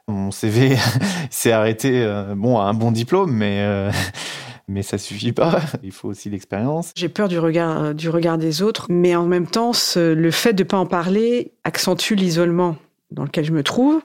[0.07, 0.75] Mon CV
[1.29, 3.89] s'est arrêté bon à un bon diplôme mais
[4.67, 5.59] mais ça suffit pas.
[5.83, 6.91] Il faut aussi l'expérience.
[6.95, 10.53] J'ai peur du regard, euh, du regard des autres, mais en même temps, le fait
[10.53, 12.77] de pas en parler accentue l'isolement
[13.11, 14.01] dans lequel je me trouve.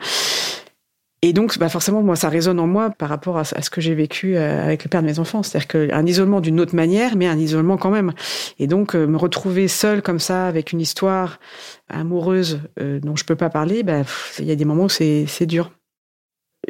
[1.20, 3.94] Et donc, bah forcément, moi, ça résonne en moi par rapport à, ce que j'ai
[3.94, 5.42] vécu euh, avec le père de mes enfants.
[5.42, 8.12] C'est-à-dire qu'un isolement d'une autre manière, mais un isolement quand même.
[8.60, 11.40] Et donc, euh, me retrouver seule comme ça, avec une histoire
[11.88, 14.02] amoureuse dont je peux pas parler, bah,
[14.38, 15.72] il y a des moments où c'est dur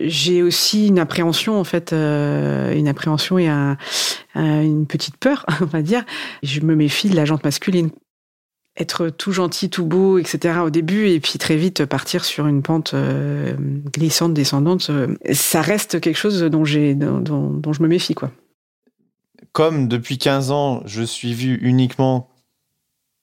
[0.01, 3.49] j'ai aussi une appréhension en fait, euh, une appréhension et
[4.35, 6.05] une petite peur, on va dire.
[6.43, 7.91] Je me méfie de la jante masculine.
[8.77, 10.61] Être tout gentil, tout beau, etc.
[10.65, 13.55] au début, et puis très vite partir sur une pente euh,
[13.93, 18.15] glissante, descendante, euh, ça reste quelque chose dont, dont, je me méfie.
[18.15, 18.31] quoi.
[19.51, 22.29] Comme depuis 15 ans, je suis vu uniquement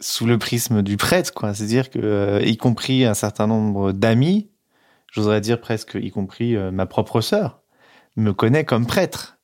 [0.01, 1.31] sous le prisme du prêtre.
[1.53, 4.49] C'est-à-dire que, y compris un certain nombre d'amis,
[5.15, 7.61] j'oserais dire presque, y compris euh, ma propre sœur,
[8.17, 9.37] me connaît comme prêtre.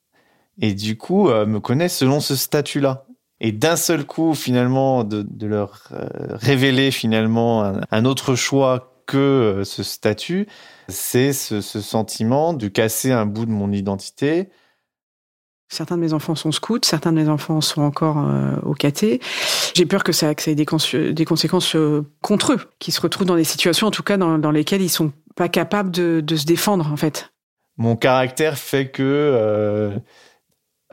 [0.60, 3.06] Et du coup, euh, me connaît selon ce statut-là.
[3.40, 9.82] Et d'un seul coup, finalement, de, leur euh, révéler finalement un, autre choix que ce
[9.82, 10.48] statut,
[10.90, 14.50] c'est ce, sentiment de casser un bout de mon identité,
[15.74, 18.18] Certains de mes enfants sont scouts, certains de mes enfants sont encore
[18.66, 19.22] au caté.
[19.74, 21.78] J'ai peur que ça, ait des, conséquences
[22.22, 24.90] contre eux, qui se retrouvent dans des situations, en tout cas, dans, dans lesquelles ils
[24.90, 27.32] sont pas capable de, se défendre en fait.
[27.78, 29.98] Mon caractère fait que euh,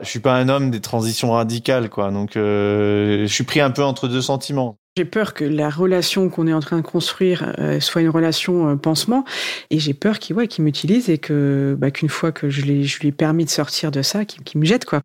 [0.01, 2.11] je suis pas un homme des transitions radicales quoi.
[2.11, 4.77] Donc euh, je suis pris un peu entre deux sentiments.
[4.97, 8.69] J'ai peur que la relation qu'on est en train de construire euh, soit une relation
[8.69, 9.23] euh, pansement,
[9.69, 13.07] et j'ai peur qu'il ouais, m'utilise et que bah, qu'une fois que je, je lui
[13.07, 15.01] ai permis de sortir de ça, qu'il me jette quoi.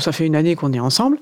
[0.00, 1.20] Ça fait une année qu'on est ensemble,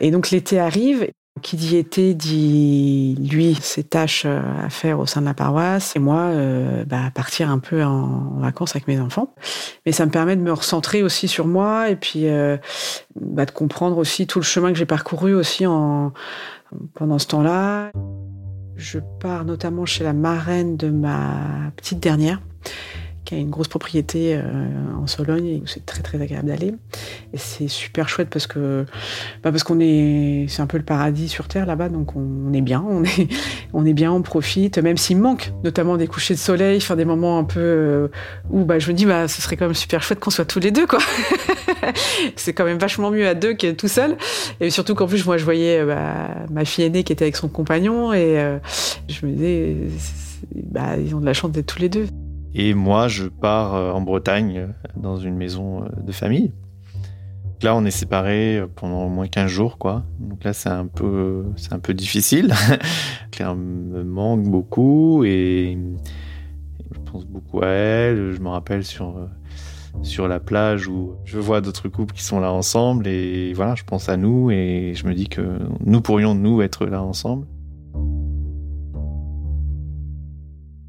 [0.00, 1.08] et donc l'été arrive.
[1.42, 5.94] Qui dit été dit, lui, ses tâches euh, à faire au sein de la paroisse,
[5.94, 9.34] et moi, euh, bah, partir un peu en, vacances avec mes enfants.
[9.84, 12.56] Mais ça me permet de me recentrer aussi sur moi, et puis euh,
[13.20, 16.14] bah, de comprendre aussi tout le chemin que j'ai parcouru aussi en,
[16.94, 17.90] pendant ce temps-là.
[18.76, 22.40] Je pars notamment chez la marraine de ma petite dernière,
[23.26, 24.42] qui a une grosse propriété euh,
[25.02, 26.72] en Sologne où c'est très très agréable d'aller.
[27.34, 28.86] Et c'est super chouette parce que
[29.42, 32.60] bah parce qu'on est c'est un peu le paradis sur terre là-bas donc on, est
[32.60, 33.28] bien, on est
[33.74, 37.04] on est bien, on profite même s'il manque notamment des couchers de soleil, faire des
[37.04, 38.08] moments un peu euh,
[38.50, 40.60] où bah je me dis bah ce serait quand même super chouette qu'on soit tous
[40.60, 41.00] les deux quoi.
[42.36, 44.16] c'est quand même vachement mieux à deux que tout seul
[44.60, 47.36] et surtout qu'en plus moi je voyais euh, bah, ma fille aînée qui était avec
[47.36, 48.38] son compagnon et
[49.08, 49.76] je me disais
[50.54, 52.06] bah ils ont de la chance d'être tous les deux.
[52.58, 56.54] Et moi, je pars euh, en Bretagne, euh, dans une maison euh, de famille.
[57.60, 60.04] Là, on est séparés pendant au moins 15 jours, quoi.
[60.18, 62.54] Donc là, c'est un peu, c'est un peu difficile.
[63.30, 65.76] Claire me manque beaucoup et
[66.92, 68.32] je pense beaucoup à elle.
[68.32, 69.28] Je me rappelle sur,
[70.02, 73.84] sur la plage où je vois d'autres couples qui sont là ensemble et voilà, je
[73.84, 77.46] pense à nous et je me dis que nous pourrions, nous, être là ensemble.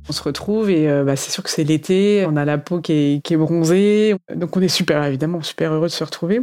[0.09, 2.79] On se retrouve et euh, bah, c'est sûr que c'est l'été, on a la peau
[2.79, 6.41] qui est, qui est, bronzée, donc on est super évidemment super heureux de se retrouver.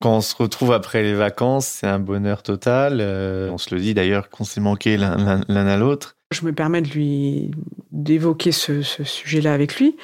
[0.00, 2.98] Quand on se retrouve après les vacances, c'est un bonheur total.
[3.00, 6.16] Euh, on se le dit d'ailleurs qu'on s'est manqué l'un à l'autre.
[6.32, 7.52] Je me permets de lui
[7.92, 9.96] d'évoquer ce, ce sujet-là avec lui.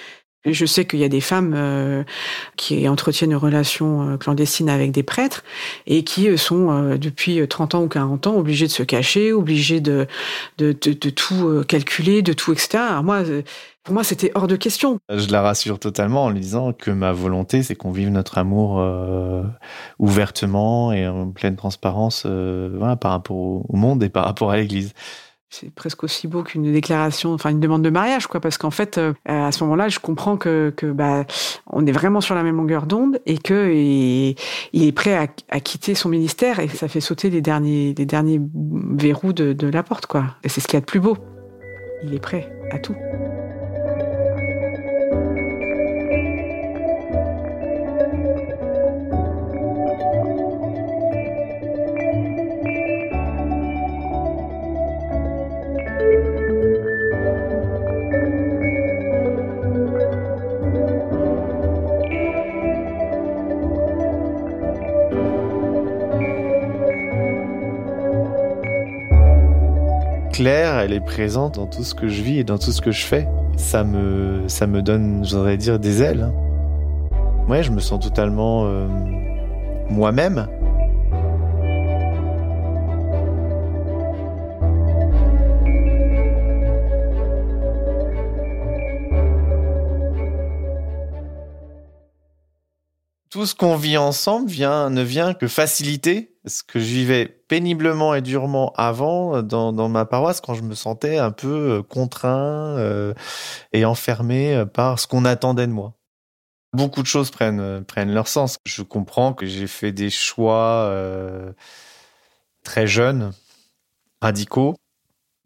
[0.52, 2.04] Je sais qu'il y a des femmes euh,
[2.56, 5.44] qui entretiennent une relation euh, clandestine avec des prêtres
[5.86, 9.80] et qui euh, sont depuis 30 ans ou 40 ans obligées de se cacher, obligées
[9.80, 10.06] de,
[10.56, 12.78] tout calculer, de tout, etc.
[12.90, 13.22] Alors moi,
[13.84, 14.98] pour moi, c'était hors de question.
[15.08, 18.84] Je la rassure totalement en lui disant que ma volonté, c'est qu'on vive notre amour
[19.98, 22.26] ouvertement et en pleine transparence
[23.00, 24.92] par rapport au monde et par rapport à l'Église.
[25.50, 28.98] C'est presque aussi beau qu'une déclaration, enfin une demande de mariage, quoi, parce qu'en fait,
[28.98, 31.24] euh, à ce moment-là, je comprends que, que bah,
[31.66, 34.36] on est vraiment sur la même longueur d'onde et que il,
[34.74, 35.14] est prêt
[35.48, 39.68] à, quitter son ministère et ça fait sauter les derniers, les derniers verrous de, de
[39.68, 40.36] la porte, quoi.
[40.44, 41.16] Et c'est ce qu'il y a de plus beau.
[42.02, 42.94] Il est prêt à tout.
[70.38, 72.92] Claire, elle est présente dans tout ce que je vis et dans tout ce que
[72.92, 73.26] je fais.
[73.56, 76.30] Ça me, ça me donne, j'aurais dire, des ailes.
[77.48, 78.86] Ouais, je me sens totalement euh,
[79.90, 80.46] moi-même.
[93.30, 98.14] tout ce qu'on vit ensemble vient, ne vient que faciliter ce que je vivais péniblement
[98.14, 102.76] et durement avant dans, dans ma paroisse quand je me sentais un peu euh, contraint
[102.78, 103.14] euh,
[103.72, 105.94] et enfermé euh, par ce qu'on attendait de moi.
[106.72, 108.58] Beaucoup de choses prennent, prennent leur sens.
[108.66, 111.52] Je comprends que j'ai fait des choix euh,
[112.62, 113.32] très jeunes,
[114.20, 114.76] radicaux.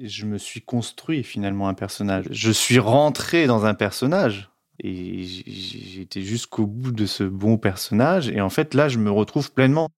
[0.01, 2.27] Je me suis construit finalement un personnage.
[2.31, 4.51] Je suis rentré dans un personnage
[4.81, 8.29] et été jusqu'au bout de ce bon personnage.
[8.29, 9.89] Et en fait, là, je me retrouve pleinement.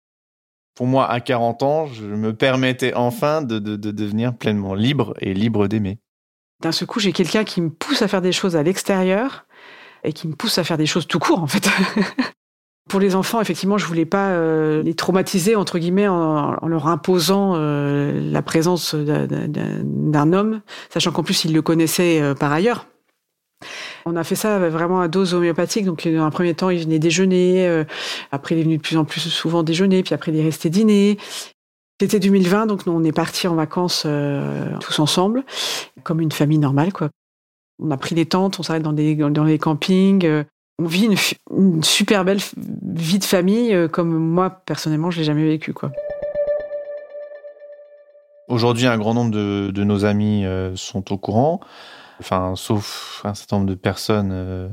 [0.75, 5.14] Pour moi, à 40 ans, je me permettais enfin de, de, de devenir pleinement libre
[5.20, 5.99] et libre d'aimer.
[6.62, 9.47] D'un seul coup, j'ai quelqu'un qui me pousse à faire des choses à l'extérieur
[10.03, 11.68] et qui me pousse à faire des choses tout court, en fait.
[12.89, 17.55] Pour les enfants, effectivement, je voulais pas euh, les traumatiser entre guillemets en, leur imposant
[17.57, 20.61] euh, la présence d'un homme,
[20.91, 22.87] sachant qu'en plus ils le connaissaient euh, par ailleurs.
[24.07, 25.87] On a fait ça vraiment à dose homéopathique.
[25.87, 27.67] Donc, dans un premier temps, il venait déjeuner.
[27.67, 27.85] Euh,
[28.33, 30.03] après, il est venu de plus en plus souvent déjeuner.
[30.03, 31.19] Puis après, il est resté dîner.
[32.01, 35.45] C'était 2020, donc nous, on est partis en vacances euh, tous ensemble,
[36.03, 37.09] comme une famille normale, quoi.
[37.81, 40.27] On a pris des tentes, on s'arrête dans dans les campings.
[40.27, 40.43] Euh,
[40.81, 41.17] on vit une,
[41.57, 45.93] une, super belle vie de famille, comme moi personnellement, je l'ai jamais vécu, quoi.
[48.49, 50.45] Aujourd'hui, un grand nombre de nos amis
[50.75, 51.61] sont au courant
[52.21, 54.69] enfin, sauf un certain nombre de personnes euh,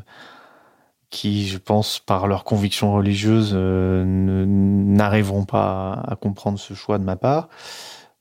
[1.10, 7.04] qui, je pense, par leur conviction religieuse, euh, n'arriveront pas à, comprendre ce choix de
[7.04, 7.50] ma part.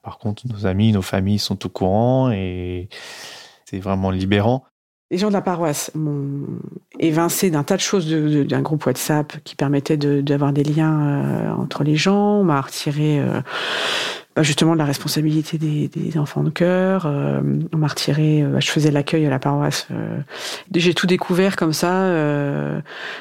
[0.03, 2.89] Par contre, nos amis, nos familles sont au courant et
[3.65, 4.65] c'est vraiment libérant.
[5.13, 6.47] Les gens de la paroisse m'ont
[7.01, 11.83] évincé d'un tas de choses d'un groupe WhatsApp qui permettait d'avoir des liens euh, entre
[11.83, 12.39] les gens.
[12.39, 13.41] On m'a retiré euh,
[14.41, 17.05] bah justement de la responsabilité des, enfants de cœur.
[17.05, 17.43] Euh,
[17.75, 19.87] on m'a retiré, euh, je faisais l'accueil à la paroisse.
[19.91, 20.17] Euh,
[20.75, 22.11] J'ai tout découvert comme ça,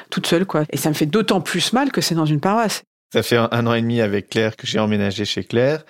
[0.08, 0.64] toute seule, quoi.
[0.70, 2.84] Et ça me fait d'autant plus mal que c'est dans une paroisse.
[3.12, 5.84] Ça fait un, an et demi avec Claire que j'ai emménagé chez Claire,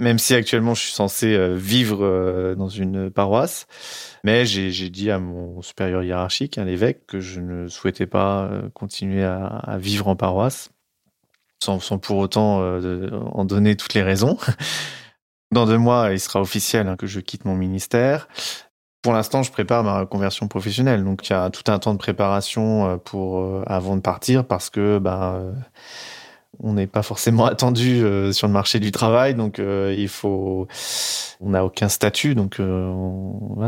[0.00, 3.68] même si actuellement je suis censé vivre dans une paroisse.
[4.24, 9.22] Mais j'ai dit à mon supérieur hiérarchique, à l'évêque, que je ne souhaitais pas continuer
[9.22, 10.70] à vivre en paroisse
[11.62, 14.38] sans, sans pour autant euh, en donner toutes les raisons.
[15.52, 18.28] Dans deux mois, il sera officiel hein, que je quitte mon ministère.
[19.02, 21.98] Pour l'instant, je prépare ma reconversion professionnelle, donc il y a tout un temps de
[21.98, 25.54] préparation euh, pour euh, avant de partir parce que ben
[26.60, 30.66] on n'est pas forcément attendu euh, sur le marché du travail, donc euh, il faut,
[31.40, 32.92] on n'a aucun statut, donc euh,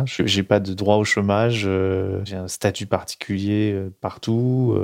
[0.06, 1.68] j'ai pas de droit au chômage,
[2.24, 4.76] j'ai un statut particulier partout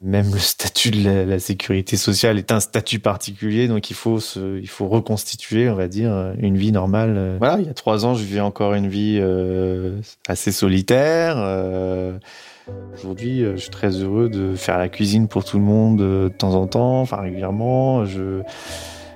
[0.00, 4.68] même le statut de la, sécurité sociale est un statut particulier, donc il faut il
[4.68, 7.36] faut reconstituer, on va dire, une vie normale.
[7.38, 11.36] Voilà, il y a trois ans, je vivais encore une vie euh, assez solitaire.
[12.68, 16.32] Euh, Aujourd'hui, je suis très heureux de faire la cuisine pour tout le monde de
[16.36, 18.04] temps en temps, enfin régulièrement.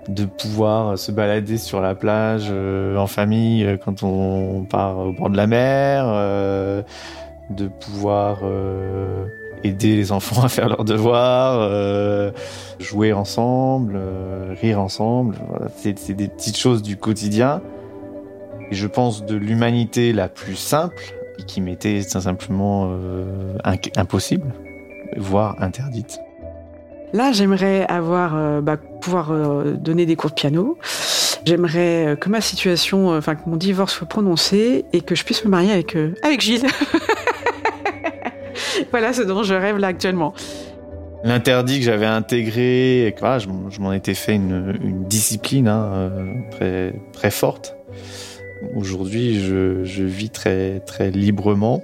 [0.08, 5.30] De pouvoir se balader sur la plage euh, en famille quand on part au bord
[5.30, 6.82] de la mer, euh,
[7.50, 9.26] de pouvoir euh,
[9.62, 12.32] aider les enfants à faire leurs devoirs, euh,
[12.80, 15.36] jouer ensemble, euh, rire ensemble.
[15.76, 17.62] C'est des petites choses du quotidien.
[18.70, 21.14] Et je pense de l'humanité la plus simple
[21.46, 23.56] qui m'était simplement euh,
[23.96, 24.52] impossible,
[25.16, 26.20] voire interdite.
[27.12, 30.78] Là, j'aimerais avoir, euh, bah, pouvoir euh, donner des cours de piano.
[31.44, 35.50] J'aimerais que ma situation, enfin que mon divorce soit prononcé et que je puisse me
[35.50, 36.68] marier avec avec Gilles.
[38.92, 40.34] voilà ce dont je rêve là actuellement.
[41.24, 45.66] L'interdit que j'avais intégré, et que, voilà, je, je m'en étais fait une, une discipline
[45.66, 46.12] hein,
[46.52, 47.74] très très forte.
[48.74, 51.82] Aujourd'hui, je, vis très très librement.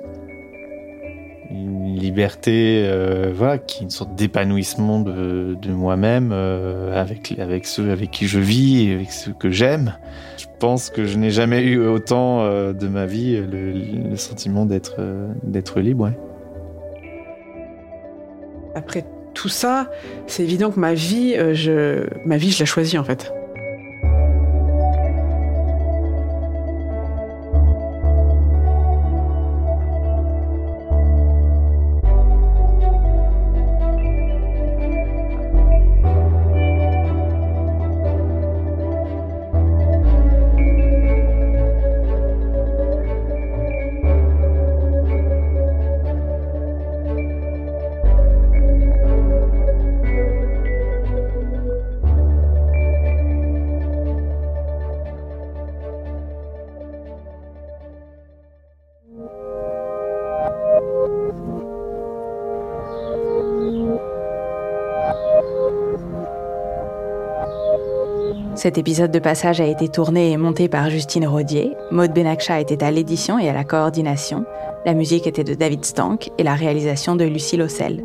[1.50, 7.90] Une liberté, euh, voilà, qui est une sorte d'épanouissement de, moi-même euh, avec avec ceux
[7.90, 9.94] avec qui je vis et avec ceux que j'aime.
[10.36, 15.00] Je pense que je n'ai jamais eu autant euh, de ma vie le, sentiment d'être
[15.42, 16.12] d'être libre.
[18.74, 19.04] Après
[19.34, 19.90] tout ça,
[20.26, 23.32] c'est évident que ma vie, je, ma vie, je l'ai choisie en fait.
[68.68, 71.74] Cet épisode de passage a été tourné et monté par Justine Rodier.
[71.90, 74.44] Maud Benakcha était à l'édition et à la coordination.
[74.84, 78.04] La musique était de David Stank et la réalisation de Lucie Lossel.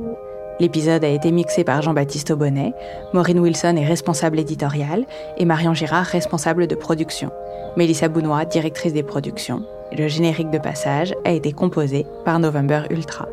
[0.62, 2.72] L'épisode a été mixé par Jean-Baptiste Aubonnet.
[3.14, 5.04] Maureen Wilson est responsable éditoriale
[5.36, 7.30] et Marion Girard responsable de production.
[7.76, 9.64] Mélissa Bounois, directrice des productions.
[9.92, 13.28] Le générique de passage a été composé par November Ultra.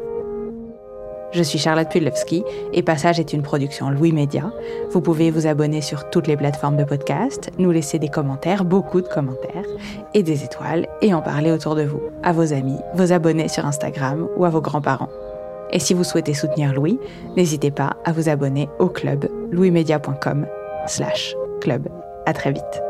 [1.33, 4.53] Je suis Charlotte Pudlewski et Passage est une production Louis Média.
[4.91, 9.01] Vous pouvez vous abonner sur toutes les plateformes de podcast, nous laisser des commentaires, beaucoup
[9.01, 9.67] de commentaires,
[10.13, 13.65] et des étoiles, et en parler autour de vous, à vos amis, vos abonnés sur
[13.65, 15.11] Instagram ou à vos grands-parents.
[15.73, 16.99] Et si vous souhaitez soutenir Louis,
[17.37, 20.47] n'hésitez pas à vous abonner au club louismedia.com
[20.87, 21.87] slash club.
[22.27, 22.90] À très vite.